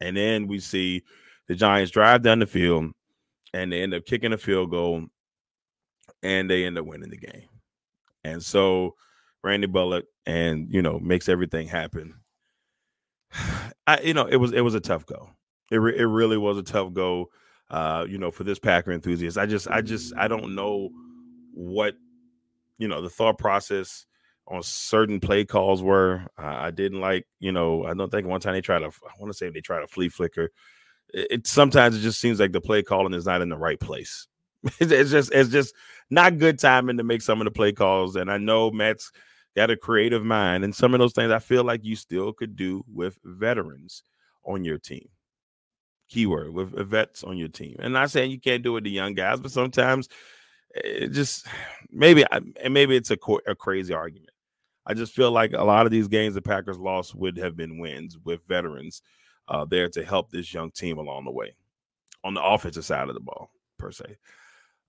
And 0.01 0.17
then 0.17 0.47
we 0.47 0.59
see 0.61 1.03
the 1.49 1.55
Giants 1.55 1.91
drive 1.91 2.23
down 2.23 2.39
the 2.39 2.47
field 2.47 2.93
and 3.53 3.73
they 3.73 3.83
end 3.83 3.95
up 3.95 4.05
kicking 4.05 4.33
a 4.33 4.39
field 4.39 4.71
goal 4.71 5.07
and 6.23 6.51
they 6.51 6.65
end 6.65 6.79
up 6.79 6.87
winning 6.87 7.11
the 7.11 7.17
game. 7.17 7.49
And 8.25 8.43
so 8.43 8.95
Randy 9.43 9.67
Bullock 9.67 10.05
and 10.27 10.67
you 10.71 10.83
know 10.83 10.99
makes 10.99 11.29
everything 11.29 11.69
happen. 11.69 12.15
I 13.87 14.01
you 14.01 14.15
know 14.15 14.27
it 14.27 14.37
was 14.37 14.53
it 14.53 14.63
was 14.63 14.75
a 14.75 14.81
tough 14.81 15.07
go. 15.07 15.31
It 15.71 15.77
re- 15.77 15.97
it 15.97 16.05
really 16.05 16.37
was 16.37 16.59
a 16.59 16.63
tough 16.63 16.93
go. 16.93 17.31
Uh, 17.69 18.07
you 18.09 18.19
know, 18.19 18.31
for 18.31 18.45
this 18.45 18.61
Packer 18.61 18.93
enthusiast, 18.93 19.37
I 19.37 19.47
just 19.47 19.69
I 19.69 19.81
just 19.81 20.15
I 20.17 20.29
don't 20.29 20.55
know 20.55 20.91
what 21.53 21.95
you 22.79 22.89
know 22.89 23.03
the 23.03 23.11
thought 23.11 23.39
process 23.39 24.07
on 24.49 24.63
certain 24.63 25.21
play 25.21 25.45
calls 25.45 25.83
were. 25.83 26.25
I 26.39 26.71
didn't 26.71 27.01
like, 27.01 27.27
you 27.41 27.53
know, 27.53 27.85
I 27.85 27.95
don't 27.95 28.11
think 28.11 28.27
one 28.27 28.41
time 28.41 28.55
they 28.55 28.61
tried 28.61 28.81
to, 28.81 28.87
I 28.87 29.11
want 29.19 29.33
to 29.33 29.37
say 29.37 29.51
they 29.51 29.61
tried 29.61 29.81
to 29.81 29.89
flea 29.89 30.09
flicker. 30.09 30.51
It, 31.13 31.27
it, 31.31 31.47
sometimes 31.47 31.97
it 31.97 32.01
just 32.01 32.21
seems 32.21 32.39
like 32.39 32.53
the 32.53 32.61
play 32.61 32.83
calling 32.83 33.15
is 33.15 33.27
not 33.27 33.43
in 33.43 33.49
the 33.49 33.57
right 33.57 33.81
place. 33.81 34.29
it's 34.81 35.11
just 35.11 35.33
it's 35.33 35.51
just 35.51 35.75
not 36.11 36.39
good 36.39 36.59
timing 36.59 36.97
to 36.97 37.05
make 37.05 37.23
some 37.23 37.41
of 37.41 37.45
the 37.45 37.51
play 37.51 37.73
calls. 37.73 38.17
And 38.17 38.31
I 38.31 38.39
know 38.39 38.71
Matt's 38.71 39.11
got 39.57 39.71
a 39.71 39.77
creative 39.77 40.25
mind, 40.25 40.63
and 40.63 40.75
some 40.75 40.95
of 40.95 41.01
those 41.01 41.15
things 41.15 41.33
I 41.33 41.39
feel 41.39 41.65
like 41.65 41.85
you 41.85 41.97
still 41.97 42.33
could 42.33 42.55
do 42.55 42.85
with 42.93 43.19
veterans 43.25 44.03
on 44.45 44.65
your 44.65 44.79
team. 44.79 45.09
Keyword 46.09 46.53
with 46.53 46.71
vets 46.89 47.25
on 47.25 47.37
your 47.37 47.49
team. 47.49 47.77
And 47.81 47.93
not 47.93 48.11
saying 48.11 48.31
you 48.31 48.39
can't 48.39 48.63
do 48.63 48.77
it 48.77 48.83
the 48.85 48.91
young 48.91 49.15
guys, 49.15 49.41
but 49.41 49.51
sometimes 49.51 50.09
it 50.75 51.09
just 51.09 51.47
maybe 51.91 52.25
and 52.31 52.73
maybe 52.73 52.95
it's 52.95 53.11
a, 53.11 53.19
a 53.47 53.55
crazy 53.55 53.93
argument. 53.93 54.31
I 54.87 54.95
just 54.95 55.15
feel 55.15 55.33
like 55.33 55.53
a 55.53 55.65
lot 55.65 55.87
of 55.87 55.91
these 55.91 56.07
games 56.07 56.35
the 56.35 56.43
Packers 56.43 56.79
lost 56.79 57.15
would 57.17 57.37
have 57.39 57.57
been 57.57 57.81
wins 57.81 58.17
with 58.25 58.47
veterans 58.47 59.03
uh, 59.49 59.65
there 59.65 59.89
to 59.89 60.05
help 60.05 60.31
this 60.31 60.53
young 60.55 60.71
team 60.71 60.99
along 60.99 61.25
the 61.25 61.33
way 61.33 61.57
on 62.23 62.35
the 62.35 62.43
offensive 62.43 62.85
side 62.85 63.09
of 63.09 63.15
the 63.15 63.21
ball 63.21 63.51
per 63.79 63.91
se. 63.91 64.17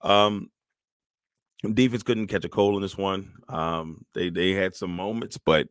Um, 0.02 0.52
defense 1.74 2.04
couldn't 2.04 2.28
catch 2.28 2.46
a 2.46 2.50
cold 2.50 2.76
in 2.76 2.82
this 2.82 2.98
one. 2.98 3.34
Um, 3.50 4.06
they 4.14 4.30
they 4.30 4.52
had 4.52 4.76
some 4.76 4.96
moments, 4.96 5.38
but 5.38 5.68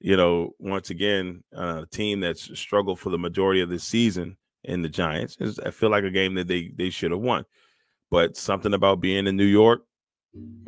you 0.00 0.16
know, 0.16 0.54
once 0.58 0.90
again, 0.90 1.44
uh, 1.56 1.82
a 1.82 1.86
team 1.86 2.20
that's 2.20 2.58
struggled 2.58 2.98
for 2.98 3.10
the 3.10 3.18
majority 3.18 3.60
of 3.60 3.68
the 3.68 3.78
season 3.78 4.36
in 4.64 4.82
the 4.82 4.88
Giants. 4.88 5.36
I 5.64 5.70
feel 5.70 5.90
like 5.90 6.04
a 6.04 6.10
game 6.10 6.34
that 6.34 6.48
they 6.48 6.72
they 6.74 6.90
should 6.90 7.10
have 7.12 7.20
won, 7.20 7.44
but 8.10 8.36
something 8.36 8.74
about 8.74 9.00
being 9.00 9.26
in 9.26 9.36
New 9.36 9.44
York, 9.44 9.82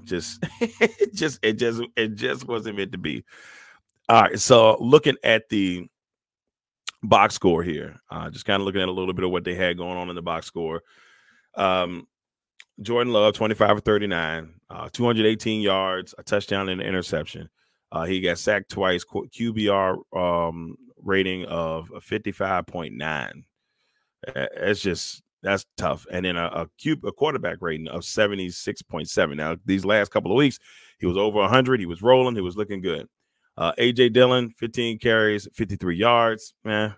just 0.04 0.44
it 0.60 1.12
just 1.14 1.38
it 1.42 1.54
just 1.54 1.82
it 1.96 2.14
just 2.14 2.46
wasn't 2.46 2.76
meant 2.76 2.92
to 2.92 2.98
be. 2.98 3.24
All 4.08 4.22
right, 4.22 4.38
so 4.38 4.76
looking 4.80 5.16
at 5.24 5.48
the 5.48 5.88
box 7.02 7.34
score 7.34 7.62
here, 7.62 7.96
uh, 8.10 8.30
just 8.30 8.44
kind 8.44 8.60
of 8.60 8.66
looking 8.66 8.82
at 8.82 8.88
a 8.88 8.92
little 8.92 9.14
bit 9.14 9.24
of 9.24 9.30
what 9.30 9.44
they 9.44 9.54
had 9.54 9.76
going 9.76 9.96
on 9.96 10.08
in 10.08 10.14
the 10.14 10.22
box 10.22 10.46
score. 10.46 10.82
Um, 11.54 12.06
Jordan 12.80 13.12
Love, 13.12 13.34
25 13.34 13.76
or 13.76 13.80
39, 13.80 14.54
uh, 14.70 14.88
218 14.92 15.60
yards, 15.60 16.14
a 16.18 16.22
touchdown, 16.22 16.68
and 16.68 16.80
an 16.80 16.86
interception. 16.86 17.48
Uh, 17.92 18.04
he 18.04 18.20
got 18.20 18.38
sacked 18.38 18.70
twice, 18.70 19.04
QBR 19.04 19.96
um, 20.16 20.76
rating 21.02 21.44
of 21.44 21.88
55.9. 21.90 23.44
That's 24.34 24.80
just 24.80 25.22
that's 25.42 25.66
tough. 25.76 26.06
And 26.10 26.24
then 26.24 26.36
a, 26.36 26.46
a, 26.46 26.68
cube, 26.78 27.04
a 27.04 27.12
quarterback 27.12 27.58
rating 27.60 27.88
of 27.88 28.02
76.7. 28.02 29.36
Now, 29.36 29.56
these 29.64 29.84
last 29.84 30.10
couple 30.10 30.30
of 30.30 30.36
weeks, 30.36 30.58
he 30.98 31.06
was 31.06 31.16
over 31.16 31.40
100. 31.40 31.80
He 31.80 31.86
was 31.86 32.00
rolling. 32.00 32.36
He 32.36 32.40
was 32.40 32.56
looking 32.56 32.80
good. 32.80 33.08
Uh, 33.56 33.72
AJ 33.78 34.12
Dillon, 34.12 34.50
15 34.58 34.98
carries, 34.98 35.48
53 35.52 35.96
yards. 35.96 36.54
Man, 36.64 36.94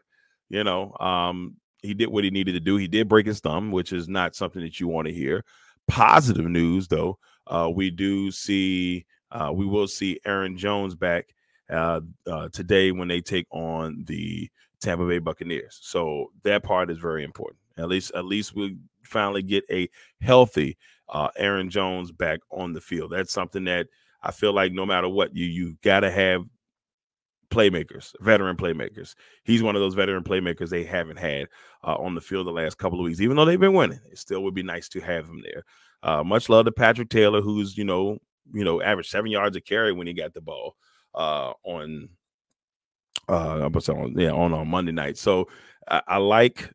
you 0.51 0.63
know, 0.63 0.95
um, 1.01 1.57
he 1.85 1.95
did 1.95 2.09
what 2.09 2.25
he 2.25 2.31
needed 2.31 2.53
to 2.53 2.61
do. 2.61 2.77
He 2.77 2.89
did 2.89 3.09
break 3.09 3.27
his 3.27 3.41
thumb, 3.41 3.71
which 3.71 3.93
is 3.93 4.09
not 4.09 4.35
something 4.35 4.63
that 4.63 4.81
you 4.81 4.89
want 4.89 5.07
to 5.07 5.15
hear. 5.15 5.45
Positive 5.87 6.47
news, 6.47 6.89
though, 6.89 7.19
uh, 7.47 7.71
we 7.73 7.91
do 7.91 8.31
see 8.31 9.05
uh, 9.31 9.53
we 9.53 9.67
will 9.67 9.89
see 9.89 10.21
Aaron 10.25 10.57
Jones 10.57 10.95
back 10.95 11.35
uh, 11.69 12.01
uh, 12.27 12.49
today 12.51 12.93
when 12.93 13.09
they 13.09 13.21
take 13.21 13.47
on 13.51 14.05
the 14.07 14.49
Tampa 14.81 15.07
Bay 15.07 15.19
Buccaneers. 15.19 15.79
So 15.83 16.31
that 16.45 16.63
part 16.63 16.91
is 16.91 16.99
very 16.99 17.25
important. 17.25 17.59
At 17.77 17.89
least, 17.89 18.13
at 18.15 18.25
least 18.25 18.55
we 18.55 18.77
finally 19.03 19.43
get 19.43 19.65
a 19.71 19.89
healthy 20.21 20.77
uh, 21.09 21.29
Aaron 21.37 21.69
Jones 21.69 22.13
back 22.13 22.41
on 22.51 22.73
the 22.73 22.81
field. 22.81 23.11
That's 23.13 23.33
something 23.33 23.65
that 23.65 23.89
I 24.23 24.31
feel 24.31 24.53
like 24.53 24.73
no 24.73 24.87
matter 24.87 25.09
what, 25.09 25.35
you 25.35 25.47
you 25.47 25.77
got 25.83 26.01
to 26.01 26.11
have 26.11 26.45
playmakers, 27.51 28.13
veteran 28.21 28.57
playmakers. 28.57 29.15
He's 29.45 29.63
one 29.63 29.77
of 29.77 29.81
those 29.81 29.95
veteran 29.95 30.23
playmakers 30.23 30.69
they 30.69 30.85
haven't 30.85 31.19
had 31.19 31.49
uh, 31.85 31.95
on 31.97 32.15
the 32.15 32.21
field 32.21 32.47
the 32.47 32.53
last 32.53 32.79
couple 32.79 32.99
of 32.99 33.05
weeks, 33.05 33.21
even 33.21 33.37
though 33.37 33.45
they've 33.45 33.61
been 33.61 33.75
winning. 33.75 34.01
It 34.11 34.19
still 34.19 34.43
would 34.45 34.55
be 34.55 34.63
nice 34.63 34.89
to 34.91 35.01
have 35.01 35.27
him 35.27 35.43
there. 35.43 35.65
Uh, 36.03 36.23
much 36.23 36.49
love 36.49 36.67
to 36.67 36.73
Patrick 36.73 37.09
Taylor, 37.09 37.41
who's 37.41 37.77
you 37.77 37.85
know 37.85 38.19
you 38.53 38.65
know 38.65 38.83
averaged 38.83 39.11
seven 39.11 39.31
yards 39.31 39.57
a 39.57 39.61
carry 39.61 39.93
when 39.93 40.07
he 40.07 40.13
got 40.13 40.35
the 40.35 40.41
ball 40.41 40.77
uh, 41.15 41.53
on 41.65 42.09
uh 43.29 43.71
on 43.89 44.19
yeah 44.19 44.31
on 44.31 44.53
on 44.53 44.69
Monday 44.69 44.93
night. 44.93 45.17
So 45.17 45.49
I, 45.89 46.03
I, 46.07 46.17
like 46.19 46.71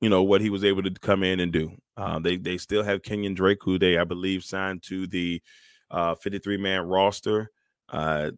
you 0.00 0.08
know 0.08 0.22
what 0.22 0.40
he 0.40 0.50
was 0.50 0.64
able 0.64 0.82
to 0.82 0.90
come 0.90 1.22
in 1.22 1.40
and 1.40 1.52
do. 1.52 1.72
Uh, 1.96 2.18
they 2.18 2.36
they 2.36 2.56
still 2.56 2.82
have 2.82 3.02
Kenyon 3.02 3.34
Drake, 3.34 3.58
who 3.62 3.78
they 3.78 3.98
I 3.98 4.04
believe 4.04 4.44
signed 4.44 4.82
to 4.84 5.06
the 5.06 5.42
uh, 5.90 6.14
53 6.14 6.56
man 6.56 6.82
roster. 6.82 7.50
Uh, 7.88 8.30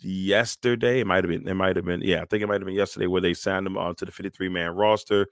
yesterday. 0.00 1.00
It 1.00 1.06
might 1.06 1.24
have 1.24 1.30
been, 1.30 1.46
it 1.46 1.54
might 1.54 1.76
have 1.76 1.84
been, 1.84 2.00
yeah, 2.02 2.22
I 2.22 2.24
think 2.24 2.42
it 2.42 2.46
might 2.46 2.60
have 2.60 2.66
been 2.66 2.74
yesterday 2.74 3.06
where 3.06 3.20
they 3.20 3.34
signed 3.34 3.66
him 3.66 3.76
onto 3.76 4.04
the 4.04 4.12
53 4.12 4.48
man 4.48 4.70
roster. 4.74 5.26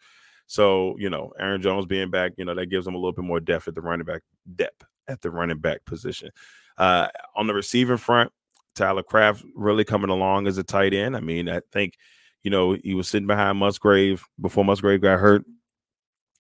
So, 0.46 0.96
you 0.98 1.10
know, 1.10 1.32
Aaron 1.38 1.60
Jones 1.60 1.87
being 1.87 2.10
back, 2.10 2.32
you 2.37 2.44
know, 2.44 2.54
that 2.54 2.66
gives 2.66 2.87
them 2.87 2.94
a 2.94 2.98
little 2.98 3.12
bit 3.12 3.25
more 3.25 3.40
depth 3.40 3.68
at 3.68 3.75
the 3.75 3.82
running 3.82 4.06
back 4.06 4.22
depth 4.56 4.84
at 5.06 5.20
the 5.20 5.30
running 5.30 5.58
back 5.58 5.84
position. 5.84 6.30
Uh, 6.78 7.08
on 7.37 7.46
the 7.46 7.54
receiving 7.54 7.96
front, 7.96 8.32
Tyler 8.75 9.02
Kroft 9.02 9.44
really 9.54 9.84
coming 9.84 10.10
along 10.10 10.46
as 10.46 10.56
a 10.56 10.62
tight 10.62 10.94
end. 10.94 11.16
I 11.16 11.20
mean, 11.20 11.48
I 11.48 11.60
think, 11.72 11.94
you 12.42 12.50
know, 12.50 12.76
he 12.82 12.94
was 12.94 13.08
sitting 13.08 13.26
behind 13.26 13.58
Musgrave 13.58 14.25
before 14.40 14.64
Musgrave 14.64 15.02
got 15.02 15.18
hurt. 15.18 15.44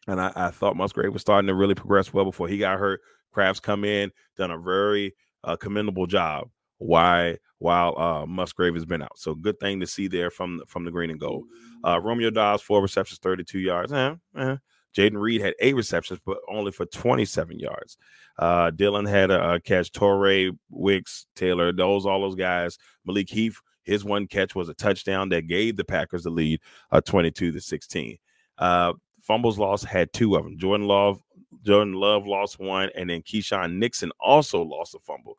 And 0.06 0.20
I, 0.20 0.32
I 0.34 0.50
thought 0.50 0.76
Musgrave 0.76 1.12
was 1.12 1.20
starting 1.20 1.48
to 1.48 1.54
really 1.54 1.74
progress 1.74 2.12
well 2.12 2.24
before 2.24 2.48
he 2.48 2.56
got 2.56 2.78
hurt. 2.78 3.00
Kroft's 3.34 3.60
come 3.60 3.84
in, 3.84 4.10
done 4.36 4.50
a 4.50 4.58
very 4.58 5.14
uh, 5.44 5.56
commendable 5.56 6.06
job 6.06 6.48
why 6.78 7.36
while 7.58 7.98
uh, 7.98 8.26
Musgrave 8.26 8.74
has 8.74 8.84
been 8.84 9.02
out. 9.02 9.18
So 9.18 9.34
good 9.34 9.58
thing 9.60 9.80
to 9.80 9.86
see 9.86 10.08
there 10.08 10.30
from 10.30 10.62
from 10.66 10.84
the 10.84 10.90
green 10.90 11.10
and 11.10 11.20
gold. 11.20 11.44
Uh, 11.84 12.00
Romeo 12.00 12.30
Doubs 12.30 12.62
four 12.62 12.80
receptions, 12.80 13.18
thirty 13.18 13.44
two 13.44 13.58
yards. 13.58 13.92
Eh, 13.92 14.14
eh. 14.36 14.56
Jayden 14.96 15.20
Reed 15.20 15.42
had 15.42 15.54
eight 15.60 15.76
receptions, 15.76 16.20
but 16.24 16.38
only 16.48 16.72
for 16.72 16.86
twenty 16.86 17.24
seven 17.24 17.58
yards. 17.58 17.98
Uh, 18.38 18.70
Dillon 18.70 19.04
had 19.04 19.30
a, 19.30 19.54
a 19.54 19.60
catch. 19.60 19.90
Toure, 19.92 20.56
Wicks, 20.70 21.26
Taylor, 21.34 21.72
those 21.72 22.06
all 22.06 22.20
those 22.20 22.36
guys. 22.36 22.78
Malik 23.04 23.28
Heath, 23.28 23.60
his 23.82 24.04
one 24.04 24.26
catch 24.26 24.54
was 24.54 24.68
a 24.68 24.74
touchdown 24.74 25.28
that 25.30 25.46
gave 25.46 25.76
the 25.76 25.84
Packers 25.84 26.22
the 26.22 26.30
lead, 26.30 26.60
uh, 26.90 27.00
twenty 27.00 27.30
two 27.30 27.52
to 27.52 27.60
sixteen. 27.60 28.18
Uh, 28.56 28.92
fumbles 29.20 29.58
lost 29.58 29.84
had 29.84 30.12
two 30.12 30.36
of 30.36 30.44
them. 30.44 30.58
Jordan 30.58 30.86
Love, 30.86 31.20
Jordan 31.62 31.94
Love 31.94 32.26
lost 32.26 32.58
one, 32.58 32.90
and 32.96 33.10
then 33.10 33.22
Keisean 33.22 33.78
Nixon 33.78 34.10
also 34.20 34.62
lost 34.62 34.94
a 34.94 34.98
fumble 35.00 35.36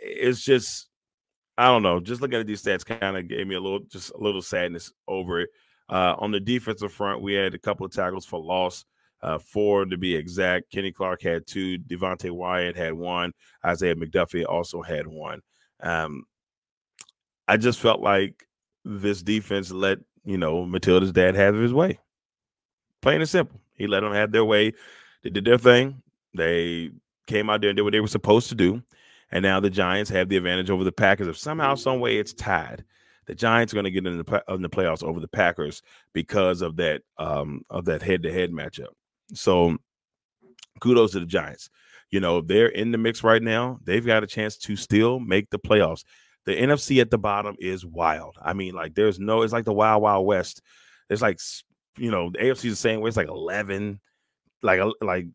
it's 0.00 0.44
just 0.44 0.88
I 1.58 1.66
don't 1.66 1.82
know. 1.82 2.00
Just 2.00 2.22
looking 2.22 2.40
at 2.40 2.46
these 2.46 2.62
stats 2.62 2.86
kind 2.86 3.16
of 3.16 3.28
gave 3.28 3.46
me 3.46 3.54
a 3.54 3.60
little 3.60 3.80
just 3.80 4.12
a 4.12 4.18
little 4.18 4.42
sadness 4.42 4.92
over 5.06 5.40
it. 5.40 5.50
Uh, 5.90 6.14
on 6.18 6.30
the 6.30 6.40
defensive 6.40 6.92
front, 6.92 7.20
we 7.20 7.34
had 7.34 7.54
a 7.54 7.58
couple 7.58 7.84
of 7.84 7.92
tackles 7.92 8.24
for 8.24 8.40
loss, 8.40 8.84
uh, 9.22 9.38
four 9.38 9.84
to 9.84 9.98
be 9.98 10.14
exact. 10.14 10.70
Kenny 10.70 10.92
Clark 10.92 11.20
had 11.22 11.46
two. 11.46 11.78
Devonte 11.78 12.30
Wyatt 12.30 12.76
had 12.76 12.94
one. 12.94 13.32
Isaiah 13.64 13.94
McDuffie 13.94 14.46
also 14.48 14.80
had 14.80 15.06
one. 15.06 15.40
Um, 15.80 16.24
I 17.46 17.56
just 17.56 17.80
felt 17.80 18.00
like 18.00 18.46
this 18.84 19.22
defense 19.22 19.70
let 19.70 19.98
you 20.24 20.38
know 20.38 20.64
Matilda's 20.64 21.12
dad 21.12 21.34
have 21.34 21.54
his 21.54 21.74
way. 21.74 21.98
Plain 23.02 23.20
and 23.20 23.28
simple. 23.28 23.60
He 23.74 23.86
let 23.86 24.00
them 24.00 24.14
have 24.14 24.32
their 24.32 24.44
way. 24.44 24.72
They 25.22 25.30
did 25.30 25.44
their 25.44 25.58
thing. 25.58 26.02
They 26.34 26.90
came 27.26 27.50
out 27.50 27.60
there 27.60 27.70
and 27.70 27.76
did 27.76 27.82
what 27.82 27.92
they 27.92 28.00
were 28.00 28.06
supposed 28.06 28.48
to 28.50 28.54
do. 28.54 28.82
And 29.32 29.42
now 29.42 29.60
the 29.60 29.70
Giants 29.70 30.10
have 30.10 30.28
the 30.28 30.36
advantage 30.36 30.70
over 30.70 30.84
the 30.84 30.92
Packers. 30.92 31.28
If 31.28 31.38
somehow, 31.38 31.74
some 31.74 32.00
way 32.00 32.18
it's 32.18 32.32
tied, 32.32 32.84
the 33.26 33.34
Giants 33.34 33.72
are 33.72 33.76
going 33.76 33.84
to 33.84 33.90
get 33.90 34.06
in 34.06 34.18
the, 34.18 34.44
in 34.48 34.62
the 34.62 34.68
playoffs 34.68 35.04
over 35.04 35.20
the 35.20 35.28
Packers 35.28 35.82
because 36.12 36.62
of 36.62 36.76
that 36.76 37.02
um, 37.16 37.62
of 37.70 37.84
that 37.84 38.02
head 38.02 38.24
to 38.24 38.32
head 38.32 38.50
matchup. 38.50 38.88
So 39.34 39.76
kudos 40.80 41.12
to 41.12 41.20
the 41.20 41.26
Giants. 41.26 41.70
You 42.10 42.18
know, 42.18 42.40
they're 42.40 42.68
in 42.68 42.90
the 42.90 42.98
mix 42.98 43.22
right 43.22 43.42
now. 43.42 43.78
They've 43.84 44.04
got 44.04 44.24
a 44.24 44.26
chance 44.26 44.56
to 44.58 44.74
still 44.74 45.20
make 45.20 45.48
the 45.50 45.60
playoffs. 45.60 46.02
The 46.46 46.56
NFC 46.56 47.00
at 47.00 47.10
the 47.10 47.18
bottom 47.18 47.54
is 47.60 47.86
wild. 47.86 48.36
I 48.42 48.52
mean, 48.52 48.74
like 48.74 48.94
there's 48.94 49.20
no, 49.20 49.42
it's 49.42 49.52
like 49.52 49.64
the 49.64 49.72
wild, 49.72 50.02
wild 50.02 50.26
west. 50.26 50.62
It's 51.08 51.22
like, 51.22 51.38
you 51.98 52.10
know, 52.10 52.30
the 52.30 52.38
AFC 52.38 52.64
is 52.64 52.72
the 52.72 52.76
same 52.76 53.00
way. 53.00 53.08
It's 53.08 53.16
like 53.16 53.28
11, 53.28 54.00
like, 54.62 54.80
like 55.00 55.26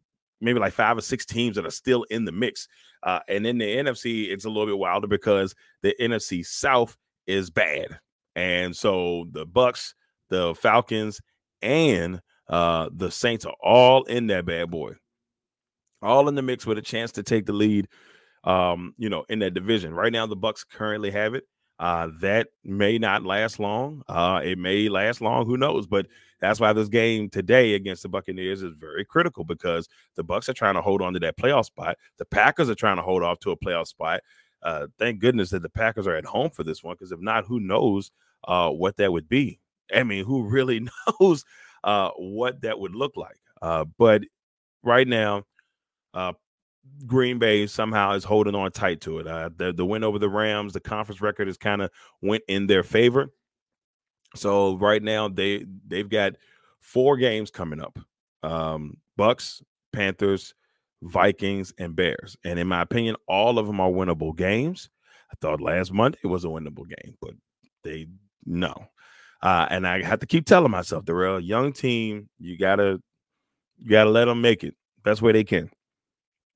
maybe 0.42 0.60
like 0.60 0.74
five 0.74 0.98
or 0.98 1.02
six 1.02 1.26
teams 1.26 1.56
that 1.56 1.66
are 1.66 1.72
still 1.72 2.04
in 2.04 2.26
the 2.26 2.32
mix. 2.32 2.68
Uh, 3.04 3.20
and 3.28 3.46
in 3.46 3.58
the 3.58 3.66
NFC, 3.66 4.32
it's 4.32 4.46
a 4.46 4.50
little 4.50 4.66
bit 4.66 4.78
wilder 4.78 5.08
because 5.08 5.54
the 5.82 5.96
NFC 6.00 6.46
South 6.46 6.98
is 7.28 7.50
bad, 7.50 8.00
and 8.36 8.76
so 8.76 9.26
the 9.32 9.46
Bucks, 9.46 9.94
the 10.30 10.56
Falcons, 10.56 11.22
and 11.62 12.20
uh, 12.48 12.90
the 12.94 13.12
Saints 13.12 13.46
are 13.46 13.56
all 13.62 14.04
in 14.04 14.28
that 14.28 14.46
bad 14.46 14.72
boy, 14.72 14.94
all 16.02 16.28
in 16.28 16.36
the 16.36 16.42
mix 16.42 16.66
with 16.66 16.78
a 16.78 16.82
chance 16.82 17.12
to 17.14 17.24
take 17.24 17.46
the 17.46 17.54
lead. 17.54 17.88
Um, 18.44 18.94
you 18.98 19.10
know, 19.10 19.26
in 19.30 19.40
that 19.40 19.56
division 19.56 19.94
right 19.94 20.14
now, 20.14 20.28
the 20.28 20.36
Bucks 20.36 20.64
currently 20.64 21.12
have 21.12 21.34
it. 21.34 21.44
Uh, 21.80 22.10
that 22.22 22.48
may 22.64 22.98
not 22.98 23.24
last 23.24 23.60
long. 23.60 24.02
Uh, 24.08 24.42
it 24.44 24.58
may 24.58 24.88
last 24.90 25.22
long. 25.22 25.46
Who 25.46 25.58
knows? 25.58 25.88
But 25.88 26.08
that's 26.40 26.60
why 26.60 26.72
this 26.74 26.88
game 26.88 27.30
today 27.30 27.74
against 27.74 28.04
the 28.04 28.10
Buccaneers 28.10 28.62
is 28.64 28.74
very 28.80 29.04
critical 29.06 29.44
because 29.44 29.90
the 30.16 30.24
Bucks 30.24 30.48
are 30.48 30.54
trying 30.54 30.76
to 30.76 30.82
hold 30.82 31.02
on 31.02 31.14
to 31.14 31.20
that 31.20 31.38
playoff 31.38 31.66
spot. 31.66 31.98
The 32.18 32.26
Packers 32.26 32.70
are 32.70 32.76
trying 32.76 32.98
to 32.98 33.02
hold 33.02 33.24
off 33.24 33.40
to 33.40 33.52
a 33.52 33.58
playoff 33.58 33.88
spot. 33.88 34.22
uh, 34.64 34.88
thank 34.98 35.20
goodness 35.20 35.52
that 35.52 35.62
the 35.62 35.70
Packers 35.70 36.08
are 36.08 36.16
at 36.16 36.26
home 36.26 36.50
for 36.50 36.64
this 36.64 36.84
one 36.84 36.96
because 36.96 37.12
if 37.12 37.20
not, 37.20 37.46
who 37.46 37.60
knows 37.60 38.12
uh, 38.48 38.70
what 38.70 38.98
that 38.98 39.12
would 39.12 39.30
be? 39.30 39.60
I 39.94 40.04
mean, 40.04 40.26
who 40.26 40.44
really 40.44 40.88
knows 41.20 41.46
uh, 41.84 42.10
what 42.18 42.62
that 42.62 42.80
would 42.80 42.96
look 42.96 43.16
like? 43.16 43.38
Uh, 43.62 43.86
but 43.98 44.24
right 44.84 45.08
now, 45.08 45.44
uh, 46.14 46.34
Green 47.06 47.40
Bay 47.40 47.68
somehow 47.68 48.14
is 48.14 48.24
holding 48.24 48.56
on 48.56 48.72
tight 48.72 49.02
to 49.02 49.20
it. 49.20 49.28
Uh, 49.28 49.50
the 49.56 49.74
the 49.74 49.86
win 49.86 50.04
over 50.04 50.20
the 50.20 50.30
Rams, 50.30 50.74
the 50.74 50.80
conference 50.80 51.22
record 51.22 51.48
has 51.48 51.58
kind 51.58 51.82
of 51.82 51.92
went 52.22 52.44
in 52.48 52.68
their 52.68 52.84
favor. 52.84 53.30
So 54.36 54.78
right 54.78 55.02
now 55.02 55.28
they 55.28 55.66
they've 55.88 56.10
got 56.10 56.34
four 56.80 57.18
games 57.18 57.52
coming 57.52 57.82
up: 57.82 57.98
um, 58.44 58.98
Bucks, 59.18 59.62
Panthers, 59.94 60.54
Vikings, 61.02 61.74
and 61.78 61.96
Bears. 61.96 62.36
And 62.44 62.60
in 62.60 62.68
my 62.68 62.82
opinion, 62.82 63.16
all 63.28 63.60
of 63.60 63.68
them 63.68 63.80
are 63.80 63.90
winnable 63.90 64.36
games. 64.36 64.90
I 65.32 65.36
thought 65.42 65.62
last 65.62 65.92
Monday 65.92 66.20
was 66.24 66.46
a 66.46 66.50
winnable 66.50 66.88
game, 66.88 67.16
but 67.22 67.32
they 67.84 68.08
no. 68.46 68.74
Uh, 69.42 69.68
and 69.70 69.88
I 69.88 70.02
have 70.02 70.20
to 70.20 70.26
keep 70.26 70.46
telling 70.46 70.72
myself 70.72 71.06
they're 71.06 71.36
a 71.36 71.42
young 71.42 71.74
team. 71.74 72.30
You 72.40 72.58
gotta 72.58 73.02
you 73.78 73.90
gotta 73.90 74.10
let 74.10 74.26
them 74.26 74.42
make 74.42 74.64
it 74.64 74.76
best 75.04 75.22
way 75.22 75.32
they 75.32 75.44
can. 75.44 75.70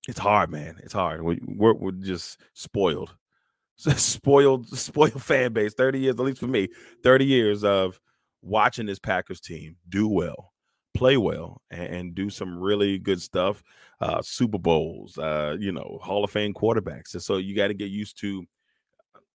It's 0.09 0.17
hard, 0.17 0.49
man. 0.49 0.79
It's 0.81 0.93
hard. 0.93 1.21
We, 1.21 1.39
we're, 1.45 1.75
we're 1.75 1.91
just 1.91 2.39
spoiled, 2.55 3.15
spoiled, 3.77 4.67
spoiled 4.75 5.21
fan 5.21 5.53
base. 5.53 5.75
Thirty 5.75 5.99
years, 5.99 6.15
at 6.15 6.25
least 6.25 6.39
for 6.39 6.47
me, 6.47 6.67
thirty 7.03 7.25
years 7.25 7.63
of 7.63 7.99
watching 8.41 8.87
this 8.87 8.97
Packers 8.97 9.39
team 9.39 9.75
do 9.87 10.07
well, 10.07 10.51
play 10.95 11.15
well, 11.15 11.61
and, 11.69 11.95
and 11.95 12.15
do 12.15 12.31
some 12.31 12.57
really 12.57 12.97
good 12.97 13.21
stuff. 13.21 13.61
Uh, 14.01 14.19
Super 14.23 14.57
Bowls, 14.57 15.19
uh, 15.19 15.55
you 15.59 15.71
know, 15.71 15.99
Hall 16.01 16.23
of 16.23 16.31
Fame 16.31 16.55
quarterbacks. 16.55 17.21
So 17.21 17.37
you 17.37 17.55
got 17.55 17.67
to 17.67 17.75
get 17.75 17.91
used 17.91 18.19
to 18.21 18.43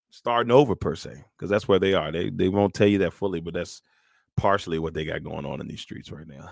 starting 0.08 0.52
over 0.52 0.74
per 0.74 0.94
se, 0.94 1.22
because 1.36 1.50
that's 1.50 1.68
where 1.68 1.78
they 1.78 1.92
are. 1.92 2.10
They 2.10 2.30
they 2.30 2.48
won't 2.48 2.72
tell 2.72 2.88
you 2.88 2.98
that 2.98 3.12
fully, 3.12 3.40
but 3.40 3.52
that's 3.52 3.82
partially 4.36 4.78
what 4.78 4.94
they 4.94 5.04
got 5.04 5.22
going 5.22 5.44
on 5.46 5.60
in 5.60 5.68
these 5.68 5.80
streets 5.80 6.10
right 6.10 6.26
now. 6.26 6.50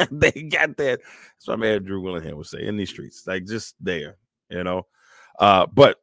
they 0.10 0.30
got 0.30 0.76
that. 0.76 1.00
That's 1.00 1.46
what 1.46 1.58
my 1.58 1.66
man 1.66 1.84
Drew 1.84 2.00
Willingham 2.00 2.36
would 2.36 2.46
say 2.46 2.66
in 2.66 2.76
these 2.76 2.90
streets, 2.90 3.26
like 3.26 3.46
just 3.46 3.74
there, 3.80 4.16
you 4.48 4.64
know. 4.64 4.86
Uh, 5.38 5.66
but 5.66 5.98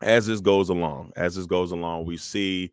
as 0.00 0.26
this 0.26 0.40
goes 0.40 0.68
along, 0.68 1.12
as 1.16 1.34
this 1.34 1.46
goes 1.46 1.72
along, 1.72 2.06
we 2.06 2.16
see 2.16 2.72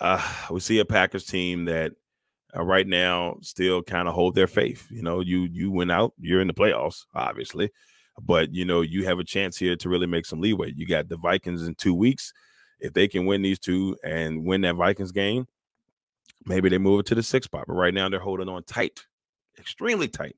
uh, 0.00 0.22
we 0.50 0.60
see 0.60 0.78
a 0.80 0.84
Packers 0.84 1.24
team 1.24 1.66
that 1.66 1.92
uh, 2.56 2.62
right 2.62 2.86
now 2.86 3.36
still 3.40 3.82
kind 3.82 4.08
of 4.08 4.14
hold 4.14 4.34
their 4.34 4.46
faith. 4.46 4.86
You 4.90 5.02
know, 5.02 5.20
you 5.20 5.48
you 5.50 5.70
went 5.70 5.92
out, 5.92 6.12
you're 6.18 6.40
in 6.40 6.48
the 6.48 6.54
playoffs, 6.54 7.04
obviously, 7.14 7.70
but 8.20 8.52
you 8.52 8.64
know 8.64 8.80
you 8.80 9.04
have 9.04 9.18
a 9.18 9.24
chance 9.24 9.56
here 9.56 9.76
to 9.76 9.88
really 9.88 10.06
make 10.06 10.26
some 10.26 10.40
leeway. 10.40 10.72
You 10.74 10.86
got 10.86 11.08
the 11.08 11.16
Vikings 11.16 11.66
in 11.66 11.74
two 11.74 11.94
weeks. 11.94 12.32
If 12.80 12.92
they 12.92 13.08
can 13.08 13.26
win 13.26 13.42
these 13.42 13.58
two 13.58 13.96
and 14.04 14.44
win 14.44 14.62
that 14.62 14.74
Vikings 14.74 15.12
game, 15.12 15.46
Maybe 16.46 16.68
they 16.68 16.78
move 16.78 17.00
it 17.00 17.06
to 17.06 17.14
the 17.14 17.22
sixth 17.22 17.48
spot, 17.48 17.64
but 17.66 17.74
right 17.74 17.94
now 17.94 18.08
they're 18.08 18.20
holding 18.20 18.48
on 18.48 18.64
tight, 18.64 19.04
extremely 19.58 20.08
tight 20.08 20.36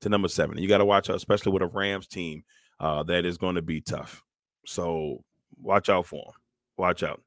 to 0.00 0.08
number 0.08 0.28
seven. 0.28 0.58
you 0.58 0.68
got 0.68 0.78
to 0.78 0.84
watch 0.84 1.10
out, 1.10 1.16
especially 1.16 1.52
with 1.52 1.62
a 1.62 1.66
Rams 1.66 2.06
team 2.06 2.44
uh, 2.80 3.02
that 3.04 3.24
is 3.24 3.38
going 3.38 3.56
to 3.56 3.62
be 3.62 3.80
tough. 3.80 4.22
So 4.66 5.22
watch 5.60 5.88
out 5.88 6.06
for 6.06 6.24
them. 6.24 6.40
Watch 6.76 7.02
out. 7.02 7.22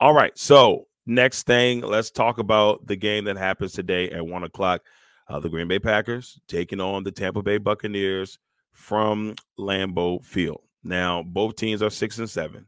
All 0.00 0.14
right. 0.14 0.36
So 0.38 0.86
next 1.06 1.44
thing, 1.44 1.80
let's 1.80 2.10
talk 2.10 2.38
about 2.38 2.86
the 2.86 2.96
game 2.96 3.24
that 3.24 3.36
happens 3.36 3.72
today 3.72 4.10
at 4.10 4.26
one 4.26 4.44
o'clock. 4.44 4.82
Uh, 5.28 5.40
the 5.40 5.48
Green 5.48 5.68
Bay 5.68 5.78
Packers 5.78 6.40
taking 6.48 6.80
on 6.80 7.04
the 7.04 7.12
Tampa 7.12 7.42
Bay 7.42 7.58
Buccaneers 7.58 8.38
from 8.72 9.34
Lambeau 9.58 10.24
Field. 10.24 10.62
Now, 10.82 11.22
both 11.22 11.56
teams 11.56 11.82
are 11.82 11.90
six 11.90 12.18
and 12.18 12.30
seven. 12.30 12.66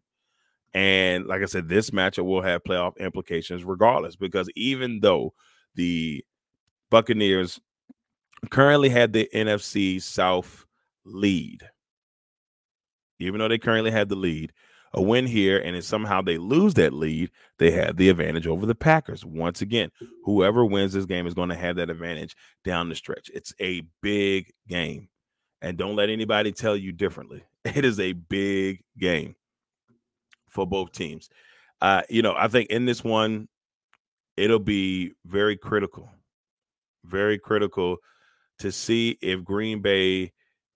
And 0.72 1.26
like 1.26 1.42
I 1.42 1.46
said, 1.46 1.68
this 1.68 1.90
matchup 1.90 2.24
will 2.24 2.42
have 2.42 2.62
playoff 2.62 2.96
implications 2.98 3.64
regardless, 3.64 4.16
because 4.16 4.48
even 4.54 5.00
though 5.00 5.34
the 5.74 6.24
Buccaneers 6.90 7.60
currently 8.50 8.88
had 8.88 9.12
the 9.12 9.28
NFC 9.34 10.00
South 10.00 10.66
lead, 11.04 11.62
even 13.18 13.40
though 13.40 13.48
they 13.48 13.58
currently 13.58 13.90
had 13.90 14.08
the 14.08 14.16
lead, 14.16 14.52
a 14.92 15.02
win 15.02 15.26
here, 15.26 15.58
and 15.58 15.76
if 15.76 15.84
somehow 15.84 16.20
they 16.20 16.38
lose 16.38 16.74
that 16.74 16.92
lead, 16.92 17.30
they 17.58 17.70
have 17.70 17.96
the 17.96 18.08
advantage 18.08 18.46
over 18.46 18.66
the 18.66 18.74
Packers. 18.74 19.24
Once 19.24 19.62
again, 19.62 19.90
whoever 20.24 20.64
wins 20.64 20.92
this 20.92 21.06
game 21.06 21.26
is 21.26 21.34
going 21.34 21.48
to 21.48 21.54
have 21.54 21.76
that 21.76 21.90
advantage 21.90 22.34
down 22.64 22.88
the 22.88 22.94
stretch. 22.94 23.30
It's 23.32 23.52
a 23.60 23.82
big 24.02 24.52
game. 24.68 25.08
And 25.62 25.76
don't 25.76 25.94
let 25.94 26.10
anybody 26.10 26.52
tell 26.52 26.76
you 26.76 26.92
differently. 26.92 27.44
It 27.62 27.84
is 27.84 28.00
a 28.00 28.14
big 28.14 28.82
game 28.98 29.36
for 30.50 30.66
both 30.66 30.92
teams. 30.92 31.30
Uh, 31.80 32.02
you 32.10 32.22
know, 32.22 32.34
I 32.36 32.48
think 32.48 32.68
in 32.70 32.84
this 32.84 33.02
one, 33.02 33.48
it'll 34.36 34.58
be 34.58 35.12
very 35.24 35.56
critical, 35.56 36.10
very 37.04 37.38
critical 37.38 37.96
to 38.58 38.70
see 38.70 39.18
if 39.22 39.42
Green 39.42 39.80
Bay 39.80 40.32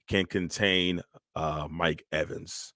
can 0.08 0.24
contain 0.24 1.02
uh, 1.36 1.68
Mike 1.70 2.04
Evans. 2.12 2.72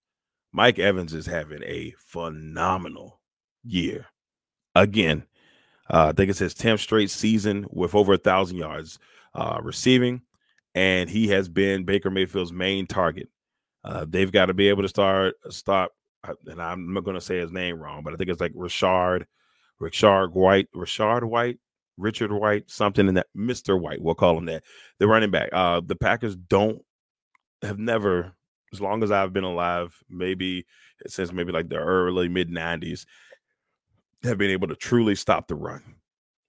Mike 0.53 0.79
Evans 0.79 1.15
is 1.15 1.27
having 1.27 1.63
a 1.63 1.95
phenomenal 1.99 3.21
year. 3.65 4.07
Again, 4.75 5.25
uh, 5.91 6.09
I 6.09 6.13
think 6.13 6.31
it's 6.31 6.39
his 6.39 6.55
10th 6.55 6.81
straight 6.81 7.11
season 7.11 7.67
with 7.71 7.95
over 7.95 8.15
a 8.15 8.19
thousand 8.19 8.59
yards 8.59 8.99
uh, 9.35 9.59
receiving, 9.63 10.23
and 10.75 11.09
he 11.09 11.29
has 11.29 11.49
been 11.49 11.85
Baker 11.85 12.11
Mayfield's 12.11 12.53
main 12.53 12.87
target. 12.87 13.29
Uh, 13.85 14.05
they've 14.09 14.33
got 14.33 14.47
to 14.47 14.55
be 14.55 14.69
able 14.69 14.83
to 14.83 14.89
start 14.89 15.35
stop 15.51 15.93
and 16.47 16.61
I'm 16.61 16.93
not 16.93 17.05
going 17.05 17.17
to 17.17 17.21
say 17.21 17.39
his 17.39 17.53
name 17.53 17.81
wrong, 17.81 18.03
but 18.03 18.13
I 18.13 18.17
think 18.17 18.31
it's 18.31 18.41
like 18.41 18.53
Richard, 18.55 19.27
Richard 19.79 20.31
White, 20.31 20.69
Richard 20.75 21.25
White, 21.25 21.59
Richard 21.97 22.33
White, 22.33 22.71
something 22.71 23.09
in 23.09 23.15
that 23.15 23.27
Mr. 23.37 23.81
White, 23.81 24.01
we'll 24.01 24.15
call 24.15 24.39
him 24.39 24.47
that. 24.47 24.65
The 24.99 25.09
running 25.09 25.31
back. 25.31 25.51
Uh, 25.53 25.81
the 25.85 25.97
Packers 25.97 26.37
don't 26.37 26.83
have 27.63 27.79
never, 27.79 28.33
as 28.73 28.81
long 28.81 29.03
as 29.03 29.11
I've 29.11 29.33
been 29.33 29.45
alive, 29.45 29.97
maybe 30.09 30.67
since 31.07 31.33
maybe 31.33 31.53
like 31.53 31.69
the 31.69 31.77
early 31.77 32.29
mid 32.29 32.51
'90s, 32.51 33.05
have 34.25 34.39
been 34.39 34.51
able 34.51 34.69
to 34.69 34.77
truly 34.77 35.15
stop 35.15 35.49
the 35.49 35.55
run. 35.55 35.83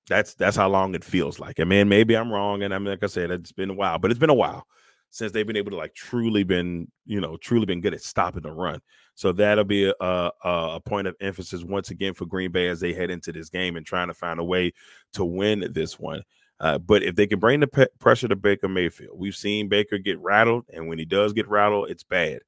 That's 0.08 0.34
that's 0.34 0.58
how 0.58 0.70
long 0.70 0.96
it 0.96 1.04
feels 1.04 1.40
like. 1.40 1.60
I 1.60 1.64
mean, 1.64 1.88
maybe 1.88 2.18
I'm 2.18 2.32
wrong, 2.32 2.64
and 2.64 2.74
I'm 2.74 2.86
like 2.86 3.04
I 3.04 3.08
said, 3.08 3.32
it's 3.32 3.52
been 3.52 3.70
a 3.70 3.76
while, 3.76 4.00
but 4.00 4.12
it's 4.12 4.20
been 4.20 4.30
a 4.30 4.36
while 4.36 4.66
since 5.12 5.32
they've 5.32 5.48
been 5.48 5.58
able 5.58 5.72
to 5.72 5.78
like 5.78 5.94
truly 5.96 6.44
been 6.44 6.88
you 7.06 7.20
know 7.20 7.38
truly 7.38 7.66
been 7.66 7.82
good 7.82 7.94
at 7.94 8.02
stopping 8.02 8.42
the 8.42 8.52
run. 8.52 8.80
So 9.20 9.34
that'll 9.34 9.66
be 9.66 9.84
a, 9.84 9.94
a, 10.00 10.32
a 10.46 10.80
point 10.80 11.06
of 11.06 11.14
emphasis 11.20 11.62
once 11.62 11.90
again 11.92 12.14
for 12.14 12.26
Green 12.26 12.54
Bay 12.54 12.70
as 12.70 12.80
they 12.80 12.94
head 12.94 13.12
into 13.12 13.34
this 13.34 13.50
game 13.50 13.76
and 13.76 13.86
trying 13.86 14.08
to 14.08 14.14
find 14.14 14.40
a 14.40 14.46
way 14.46 14.72
to 15.12 15.26
win 15.26 15.68
this 15.74 16.00
one. 16.00 16.24
Uh, 16.62 16.78
but 16.78 17.04
if 17.04 17.16
they 17.16 17.28
can 17.28 17.38
bring 17.38 17.60
the 17.60 17.68
pe- 17.68 17.88
pressure 18.00 18.30
to 18.30 18.38
Baker 18.38 18.70
Mayfield, 18.70 19.20
we've 19.20 19.36
seen 19.36 19.68
Baker 19.68 19.98
get 19.98 20.18
rattled, 20.20 20.68
and 20.72 20.88
when 20.88 20.98
he 20.98 21.04
does 21.04 21.34
get 21.34 21.50
rattled, 21.50 21.90
it's 21.90 22.02
bad. 22.02 22.40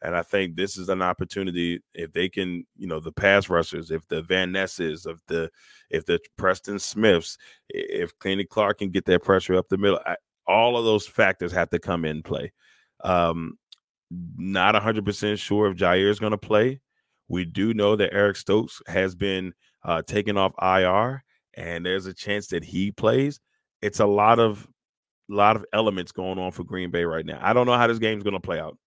And 0.00 0.16
I 0.16 0.22
think 0.22 0.56
this 0.56 0.78
is 0.78 0.88
an 0.88 1.02
opportunity 1.02 1.82
if 1.92 2.12
they 2.12 2.30
can, 2.30 2.64
you 2.78 2.86
know, 2.86 2.98
the 2.98 3.12
pass 3.12 3.50
rushers, 3.50 3.90
if 3.90 4.08
the 4.08 4.22
Van 4.22 4.52
Nesses, 4.52 5.04
if 5.04 5.18
the 5.26 5.50
if 5.90 6.06
the 6.06 6.18
Preston 6.38 6.78
Smiths, 6.78 7.36
if 7.68 8.18
Kenny 8.20 8.44
Clark 8.44 8.78
can 8.78 8.88
get 8.88 9.04
that 9.04 9.22
pressure 9.22 9.56
up 9.56 9.68
the 9.68 9.76
middle, 9.76 10.00
I, 10.06 10.16
all 10.46 10.78
of 10.78 10.86
those 10.86 11.06
factors 11.06 11.52
have 11.52 11.68
to 11.70 11.78
come 11.78 12.06
in 12.06 12.22
play. 12.22 12.52
Um, 13.04 13.58
not 14.10 14.74
100% 14.74 15.38
sure 15.38 15.68
if 15.68 15.76
Jaire 15.76 16.10
is 16.10 16.18
going 16.18 16.32
to 16.32 16.38
play. 16.38 16.80
We 17.28 17.44
do 17.44 17.74
know 17.74 17.96
that 17.96 18.14
Eric 18.14 18.36
Stokes 18.36 18.80
has 18.86 19.14
been 19.14 19.52
uh, 19.84 20.02
taken 20.02 20.36
off 20.36 20.52
IR, 20.62 21.24
and 21.54 21.84
there's 21.84 22.06
a 22.06 22.14
chance 22.14 22.46
that 22.48 22.64
he 22.64 22.92
plays. 22.92 23.40
It's 23.82 24.00
a 24.00 24.06
lot 24.06 24.38
of 24.38 24.66
lot 25.28 25.56
of 25.56 25.64
elements 25.72 26.12
going 26.12 26.38
on 26.38 26.52
for 26.52 26.62
Green 26.62 26.90
Bay 26.92 27.04
right 27.04 27.26
now. 27.26 27.40
I 27.42 27.52
don't 27.52 27.66
know 27.66 27.76
how 27.76 27.88
this 27.88 27.98
game's 27.98 28.22
going 28.22 28.34
to 28.34 28.40
play 28.40 28.60
out. 28.60 28.78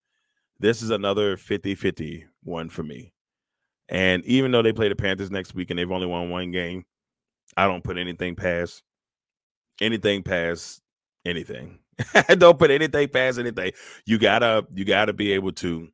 This 0.60 0.82
is 0.82 0.90
another 0.90 1.36
50-50 1.36 2.24
one 2.44 2.68
for 2.68 2.84
me. 2.84 3.12
And 3.88 4.24
even 4.24 4.52
though 4.52 4.62
they 4.62 4.72
play 4.72 4.88
the 4.88 4.94
Panthers 4.94 5.32
next 5.32 5.54
week 5.54 5.70
and 5.70 5.78
they've 5.78 5.90
only 5.90 6.06
won 6.06 6.30
one 6.30 6.52
game, 6.52 6.84
I 7.56 7.66
don't 7.66 7.82
put 7.82 7.98
anything 7.98 8.36
past 8.36 8.84
anything 9.80 10.22
past 10.22 10.80
anything. 11.24 11.78
Don't 12.38 12.58
put 12.58 12.70
anything 12.70 13.08
past 13.08 13.38
anything. 13.38 13.72
You 14.06 14.18
gotta 14.18 14.66
you 14.74 14.84
gotta 14.84 15.12
be 15.12 15.32
able 15.32 15.52
to 15.52 15.88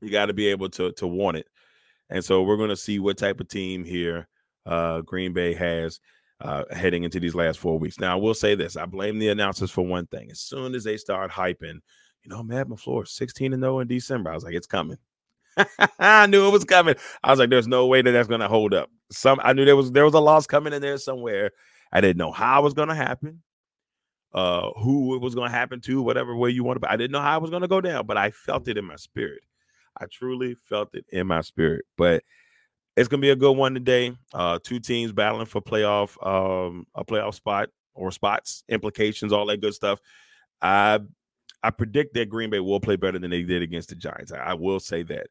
you 0.00 0.10
gotta 0.10 0.32
be 0.32 0.48
able 0.48 0.68
to 0.70 0.92
to 0.92 1.06
want 1.06 1.36
it. 1.36 1.46
And 2.10 2.24
so 2.24 2.42
we're 2.42 2.56
gonna 2.56 2.76
see 2.76 2.98
what 2.98 3.18
type 3.18 3.40
of 3.40 3.48
team 3.48 3.84
here 3.84 4.28
uh 4.66 5.00
Green 5.00 5.32
Bay 5.32 5.54
has 5.54 6.00
uh 6.40 6.64
heading 6.70 7.04
into 7.04 7.20
these 7.20 7.34
last 7.34 7.58
four 7.58 7.78
weeks. 7.78 7.98
Now 7.98 8.12
I 8.12 8.20
will 8.20 8.34
say 8.34 8.54
this: 8.54 8.76
I 8.76 8.86
blame 8.86 9.18
the 9.18 9.28
announcers 9.28 9.70
for 9.70 9.82
one 9.82 10.06
thing. 10.06 10.30
As 10.30 10.40
soon 10.40 10.74
as 10.74 10.84
they 10.84 10.96
start 10.96 11.30
hyping, 11.30 11.80
you 12.22 12.30
know, 12.30 12.42
Matt 12.42 12.68
LaFleur 12.68 13.06
16 13.06 13.52
and 13.52 13.62
0 13.62 13.80
in 13.80 13.88
December. 13.88 14.30
I 14.30 14.34
was 14.34 14.44
like, 14.44 14.54
it's 14.54 14.66
coming. 14.66 14.98
I 15.98 16.26
knew 16.26 16.48
it 16.48 16.52
was 16.52 16.64
coming. 16.64 16.96
I 17.22 17.30
was 17.30 17.38
like, 17.38 17.50
there's 17.50 17.68
no 17.68 17.86
way 17.86 18.02
that 18.02 18.10
that's 18.10 18.28
to 18.28 18.48
hold 18.48 18.74
up. 18.74 18.90
Some 19.10 19.40
I 19.42 19.52
knew 19.52 19.64
there 19.64 19.76
was 19.76 19.92
there 19.92 20.04
was 20.04 20.14
a 20.14 20.20
loss 20.20 20.46
coming 20.46 20.72
in 20.72 20.82
there 20.82 20.98
somewhere. 20.98 21.50
I 21.92 22.00
didn't 22.00 22.18
know 22.18 22.32
how 22.32 22.60
it 22.60 22.64
was 22.64 22.74
to 22.74 22.94
happen 22.94 23.42
uh, 24.34 24.70
who 24.76 25.14
it 25.14 25.20
was 25.20 25.34
going 25.34 25.50
to 25.50 25.56
happen 25.56 25.80
to, 25.82 26.02
whatever 26.02 26.36
way 26.36 26.50
you 26.50 26.64
want 26.64 26.82
to. 26.82 26.90
I 26.90 26.96
didn't 26.96 27.12
know 27.12 27.20
how 27.20 27.38
it 27.38 27.42
was 27.42 27.50
going 27.50 27.62
to 27.62 27.68
go 27.68 27.80
down, 27.80 28.06
but 28.06 28.16
I 28.16 28.30
felt 28.30 28.68
it 28.68 28.76
in 28.76 28.84
my 28.84 28.96
spirit. 28.96 29.42
I 29.96 30.06
truly 30.06 30.56
felt 30.68 30.94
it 30.94 31.06
in 31.10 31.26
my 31.26 31.40
spirit. 31.40 31.84
But 31.96 32.24
it's 32.96 33.08
gonna 33.08 33.20
be 33.20 33.30
a 33.30 33.36
good 33.36 33.56
one 33.56 33.74
today. 33.74 34.16
Uh, 34.32 34.58
two 34.62 34.80
teams 34.80 35.12
battling 35.12 35.46
for 35.46 35.60
playoff, 35.60 36.16
um, 36.24 36.86
a 36.94 37.04
playoff 37.04 37.34
spot 37.34 37.68
or 37.94 38.10
spots, 38.10 38.64
implications, 38.68 39.32
all 39.32 39.46
that 39.46 39.60
good 39.60 39.74
stuff. 39.74 40.00
I 40.62 41.00
I 41.62 41.70
predict 41.70 42.14
that 42.14 42.28
Green 42.28 42.50
Bay 42.50 42.60
will 42.60 42.80
play 42.80 42.96
better 42.96 43.18
than 43.18 43.30
they 43.30 43.42
did 43.42 43.62
against 43.62 43.88
the 43.88 43.94
Giants. 43.94 44.32
I, 44.32 44.38
I 44.38 44.54
will 44.54 44.80
say 44.80 45.02
that. 45.04 45.28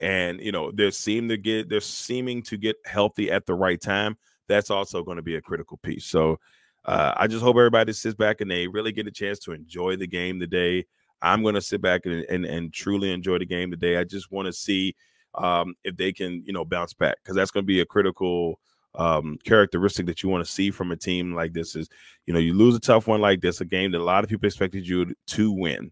And 0.00 0.40
you 0.40 0.52
know, 0.52 0.70
they're 0.70 0.90
seem 0.90 1.28
to 1.28 1.36
get 1.36 1.68
they're 1.68 1.80
seeming 1.80 2.42
to 2.44 2.56
get 2.56 2.76
healthy 2.84 3.30
at 3.30 3.46
the 3.46 3.54
right 3.54 3.80
time. 3.80 4.16
That's 4.48 4.70
also 4.70 5.02
going 5.02 5.16
to 5.16 5.22
be 5.22 5.36
a 5.36 5.42
critical 5.42 5.78
piece. 5.78 6.04
So 6.04 6.38
uh, 6.84 7.14
I 7.16 7.26
just 7.26 7.42
hope 7.42 7.56
everybody 7.56 7.92
sits 7.92 8.14
back 8.14 8.40
and 8.40 8.50
they 8.50 8.66
really 8.66 8.92
get 8.92 9.06
a 9.06 9.12
chance 9.12 9.38
to 9.40 9.52
enjoy 9.52 9.96
the 9.96 10.06
game 10.06 10.38
today. 10.38 10.84
I'm 11.22 11.42
going 11.42 11.54
to 11.54 11.60
sit 11.62 11.80
back 11.80 12.02
and, 12.04 12.24
and, 12.28 12.44
and 12.44 12.72
truly 12.72 13.10
enjoy 13.10 13.38
the 13.38 13.46
game 13.46 13.70
today. 13.70 13.96
I 13.96 14.04
just 14.04 14.30
want 14.30 14.46
to 14.46 14.52
see 14.52 14.94
um, 15.34 15.74
if 15.82 15.96
they 15.96 16.12
can, 16.12 16.42
you 16.44 16.52
know, 16.52 16.64
bounce 16.64 16.92
back 16.92 17.16
because 17.22 17.34
that's 17.34 17.50
going 17.50 17.64
to 17.64 17.66
be 17.66 17.80
a 17.80 17.86
critical 17.86 18.60
um, 18.96 19.38
characteristic 19.44 20.06
that 20.06 20.22
you 20.22 20.28
want 20.28 20.44
to 20.44 20.50
see 20.50 20.70
from 20.70 20.92
a 20.92 20.96
team 20.96 21.34
like 21.34 21.52
this. 21.52 21.74
Is 21.74 21.88
you 22.26 22.34
know, 22.34 22.40
you 22.40 22.54
lose 22.54 22.76
a 22.76 22.80
tough 22.80 23.06
one 23.06 23.20
like 23.20 23.40
this, 23.40 23.60
a 23.60 23.64
game 23.64 23.92
that 23.92 24.00
a 24.00 24.04
lot 24.04 24.24
of 24.24 24.30
people 24.30 24.46
expected 24.46 24.86
you 24.86 25.14
to 25.28 25.52
win, 25.52 25.90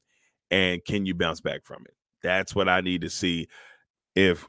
and 0.51 0.85
can 0.85 1.07
you 1.07 1.15
bounce 1.15 1.41
back 1.41 1.65
from 1.65 1.83
it? 1.87 1.95
That's 2.23 2.55
what 2.55 2.69
I 2.69 2.81
need 2.81 3.01
to 3.01 3.11
see 3.11 3.49
if 4.15 4.47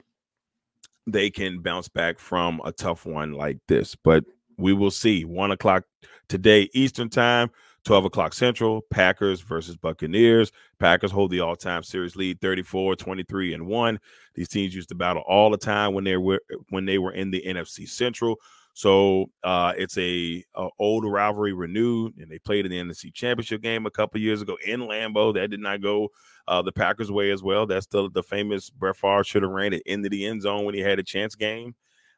they 1.08 1.30
can 1.30 1.60
bounce 1.60 1.88
back 1.88 2.20
from 2.20 2.62
a 2.64 2.72
tough 2.72 3.06
one 3.06 3.34
like 3.34 3.58
this. 3.68 3.96
But 3.96 4.24
we 4.58 4.74
will 4.74 4.92
see. 4.92 5.26
One 5.26 5.52
o'clock 5.52 5.84
today, 6.28 6.70
Eastern 6.74 7.10
time. 7.10 7.52
12 7.86 8.06
o'clock 8.06 8.34
Central, 8.34 8.82
Packers 8.92 9.42
versus 9.42 9.76
Buccaneers. 9.76 10.52
Packers 10.80 11.12
hold 11.12 11.32
the 11.32 11.42
all 11.42 11.56
time 11.56 11.84
series 11.84 12.16
lead 12.16 12.40
34, 12.40 12.96
23, 12.96 13.54
and 13.54 13.68
1. 13.68 14.00
These 14.36 14.48
teams 14.48 14.74
used 14.74 14.90
to 14.90 14.96
battle 14.96 15.24
all 15.28 15.50
the 15.50 15.58
time 15.58 15.94
when 15.94 16.04
they 16.04 16.18
were 16.18 16.42
when 16.70 16.86
they 16.86 16.98
were 16.98 17.12
in 17.12 17.30
the 17.30 17.44
NFC 17.46 17.88
Central. 17.88 18.40
So 18.76 19.30
uh, 19.44 19.74
it's 19.78 19.98
a, 20.00 20.44
a, 20.56 20.70
old 20.80 21.06
rivalry 21.06 21.54
renewed, 21.54 22.18
and 22.18 22.30
they 22.30 22.40
played 22.40 22.66
in 22.66 22.72
the 22.72 22.80
NFC 22.80 23.14
Championship 23.14 23.62
game 23.62 23.86
a 23.86 23.92
couple 23.92 24.20
years 24.20 24.42
ago 24.42 24.58
in 24.66 24.82
Lambeau. 24.82 25.34
That 25.34 25.52
did 25.52 25.60
not 25.60 25.82
go 25.82 26.10
uh, 26.48 26.64
the 26.64 26.72
Packers' 26.72 27.12
way 27.12 27.30
as 27.30 27.44
well. 27.44 27.68
That's 27.68 27.86
the 27.88 28.10
the 28.10 28.24
famous 28.24 28.70
Brett 28.70 28.96
Favre 28.96 29.24
should 29.24 29.44
have 29.44 29.52
ran 29.52 29.74
it 29.74 29.84
into 29.86 30.10
the 30.10 30.26
end 30.26 30.42
zone 30.42 30.66
when 30.66 30.74
he 30.74 30.82
had 30.82 31.00
a 31.00 31.04
chance 31.04 31.36
game. 31.36 31.76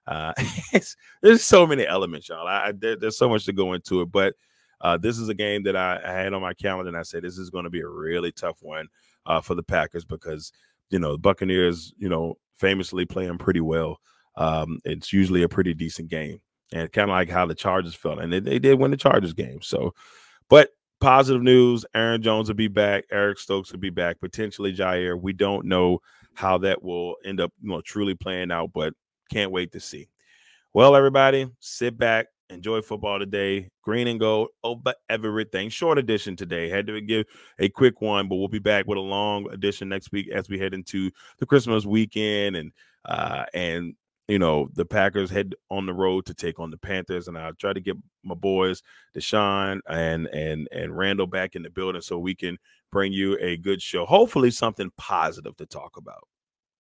Uh, 0.08 0.34
there's 1.22 1.44
so 1.44 1.66
many 1.66 1.86
elements, 1.86 2.30
y'all. 2.30 2.48
I, 2.48 2.68
I 2.68 2.72
there, 2.72 2.96
there's 2.96 3.18
so 3.18 3.30
much 3.30 3.46
to 3.46 3.54
go 3.54 3.74
into 3.74 4.02
it, 4.02 4.12
but 4.12 4.36
uh, 4.82 4.98
this 4.98 5.18
is 5.18 5.30
a 5.30 5.34
game 5.34 5.64
that 5.64 5.76
I, 5.76 6.00
I, 6.04 6.12
had 6.12 6.34
on 6.34 6.42
my 6.42 6.54
calendar, 6.54 6.90
and 6.90 6.98
I 6.98 7.04
said 7.04 7.24
this 7.24 7.38
is 7.38 7.50
going 7.50 7.64
to 7.64 7.70
be 7.70 7.82
a 7.82 7.88
really 7.88 8.32
tough 8.32 8.58
one 8.62 8.88
uh, 9.26 9.42
for 9.42 9.56
the 9.56 9.64
Packers 9.64 10.06
because 10.06 10.52
you 10.90 11.00
know 11.00 11.14
the 11.14 11.18
Buccaneers, 11.18 11.94
you 11.98 12.10
know, 12.10 12.36
famously 12.56 13.06
playing 13.06 13.38
pretty 13.38 13.62
well. 13.62 14.00
Um, 14.36 14.80
it's 14.84 15.14
usually 15.14 15.44
a 15.44 15.50
pretty 15.50 15.74
decent 15.74 16.10
game, 16.10 16.40
and 16.74 16.92
kind 16.92 17.10
of 17.10 17.16
like 17.16 17.30
how 17.30 17.46
the 17.46 17.56
Chargers 17.56 17.96
felt, 17.96 18.20
and 18.20 18.32
they, 18.32 18.40
they 18.40 18.60
did 18.60 18.80
win 18.80 18.92
the 18.92 18.98
Chargers 18.98 19.34
game. 19.34 19.62
So, 19.62 19.94
but 20.50 20.70
positive 21.00 21.42
news: 21.42 21.86
Aaron 21.96 22.22
Jones 22.22 22.50
will 22.50 22.56
be 22.56 22.68
back, 22.68 23.06
Eric 23.12 23.40
Stokes 23.40 23.72
will 23.72 23.80
be 23.80 23.90
back, 23.90 24.20
potentially 24.20 24.76
Jaire. 24.76 25.20
We 25.20 25.34
don't 25.34 25.66
know 25.66 26.00
how 26.36 26.58
that 26.60 26.84
will 26.84 27.16
end 27.24 27.40
up, 27.40 27.54
you 27.62 27.70
know, 27.70 27.82
truly 27.82 28.14
playing 28.14 28.52
out, 28.52 28.72
but 28.74 28.94
can't 29.30 29.52
wait 29.52 29.72
to 29.74 29.80
see. 29.80 30.08
Well, 30.74 30.96
everybody, 30.96 31.48
sit 31.60 31.98
back, 31.98 32.28
enjoy 32.50 32.82
football 32.82 33.20
today. 33.20 33.70
Green 33.82 34.08
and 34.08 34.20
gold 34.20 34.50
over 34.64 34.94
everything. 35.10 35.70
Short 35.70 35.98
edition 35.98 36.36
today. 36.36 36.70
Had 36.70 36.88
to 36.88 37.02
give 37.02 37.26
a 37.60 37.70
quick 37.70 38.02
one, 38.02 38.28
but 38.28 38.36
we'll 38.36 38.48
be 38.48 38.60
back 38.60 38.86
with 38.88 38.98
a 38.98 39.02
long 39.02 39.50
edition 39.52 39.90
next 39.90 40.12
week 40.12 40.30
as 40.30 40.50
we 40.50 40.60
head 40.60 40.74
into 40.74 41.12
the 41.40 41.46
Christmas 41.46 41.86
weekend 41.86 42.56
and 42.56 42.72
uh 43.06 43.46
and 43.54 43.94
you 44.28 44.40
know 44.40 44.68
the 44.74 44.86
Packers 44.86 45.30
head 45.30 45.54
on 45.70 45.86
the 45.86 45.94
road 45.94 46.26
to 46.26 46.34
take 46.34 46.60
on 46.60 46.72
the 46.72 46.78
Panthers, 46.78 47.28
and 47.28 47.38
I'll 47.38 47.54
try 47.54 47.74
to 47.74 47.82
get 47.82 47.96
my 48.24 48.36
boys 48.36 48.82
Deshaun 49.16 49.80
and 49.88 50.28
and 50.28 50.68
and 50.72 50.98
Randall 50.98 51.28
back 51.28 51.56
in 51.56 51.64
the 51.64 51.70
building 51.70 52.02
so 52.02 52.18
we 52.18 52.36
can 52.36 52.58
bring 52.92 53.14
you 53.14 53.38
a 53.40 53.58
good 53.58 53.82
show. 53.82 54.06
Hopefully, 54.06 54.52
something 54.52 54.92
positive 54.98 55.56
to 55.58 55.66
talk 55.66 55.98
about. 55.98 56.28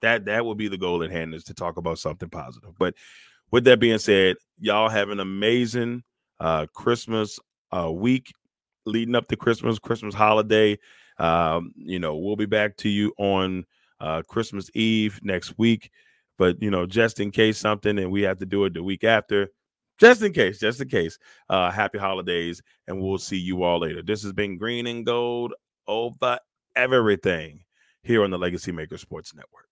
That 0.05 0.25
that 0.25 0.45
will 0.45 0.53
be 0.53 0.67
the 0.67 0.77
goal 0.77 1.01
at 1.01 1.09
hand 1.09 1.33
is 1.33 1.43
to 1.45 1.55
talk 1.55 1.77
about 1.77 1.97
something 1.97 2.29
positive. 2.29 2.77
But 2.77 2.93
with 3.49 3.63
that 3.63 3.79
being 3.79 3.97
said, 3.97 4.35
y'all 4.59 4.87
have 4.87 5.09
an 5.09 5.19
amazing 5.19 6.03
uh, 6.39 6.67
Christmas 6.75 7.39
uh, 7.71 7.91
week 7.91 8.31
leading 8.85 9.15
up 9.15 9.27
to 9.29 9.35
Christmas, 9.35 9.79
Christmas 9.79 10.13
holiday. 10.13 10.77
Um, 11.17 11.73
you 11.75 11.97
know, 11.97 12.17
we'll 12.17 12.35
be 12.35 12.45
back 12.45 12.77
to 12.77 12.89
you 12.89 13.13
on 13.17 13.65
uh, 13.99 14.21
Christmas 14.27 14.69
Eve 14.75 15.19
next 15.23 15.57
week. 15.57 15.89
But 16.37 16.61
you 16.61 16.69
know, 16.69 16.85
just 16.85 17.19
in 17.19 17.31
case 17.31 17.57
something, 17.57 17.97
and 17.97 18.11
we 18.11 18.21
have 18.21 18.37
to 18.37 18.45
do 18.45 18.65
it 18.65 18.75
the 18.75 18.83
week 18.83 19.03
after, 19.03 19.47
just 19.99 20.21
in 20.21 20.33
case, 20.33 20.59
just 20.59 20.81
in 20.81 20.87
case. 20.87 21.17
Uh, 21.49 21.71
happy 21.71 21.97
holidays, 21.97 22.61
and 22.87 23.01
we'll 23.01 23.17
see 23.17 23.37
you 23.39 23.63
all 23.63 23.79
later. 23.79 24.03
This 24.03 24.21
has 24.21 24.33
been 24.33 24.59
Green 24.59 24.85
and 24.85 25.03
Gold 25.03 25.55
over 25.87 26.37
everything 26.75 27.63
here 28.03 28.23
on 28.23 28.29
the 28.29 28.37
Legacy 28.37 28.71
Maker 28.71 28.99
Sports 28.99 29.33
Network. 29.33 29.65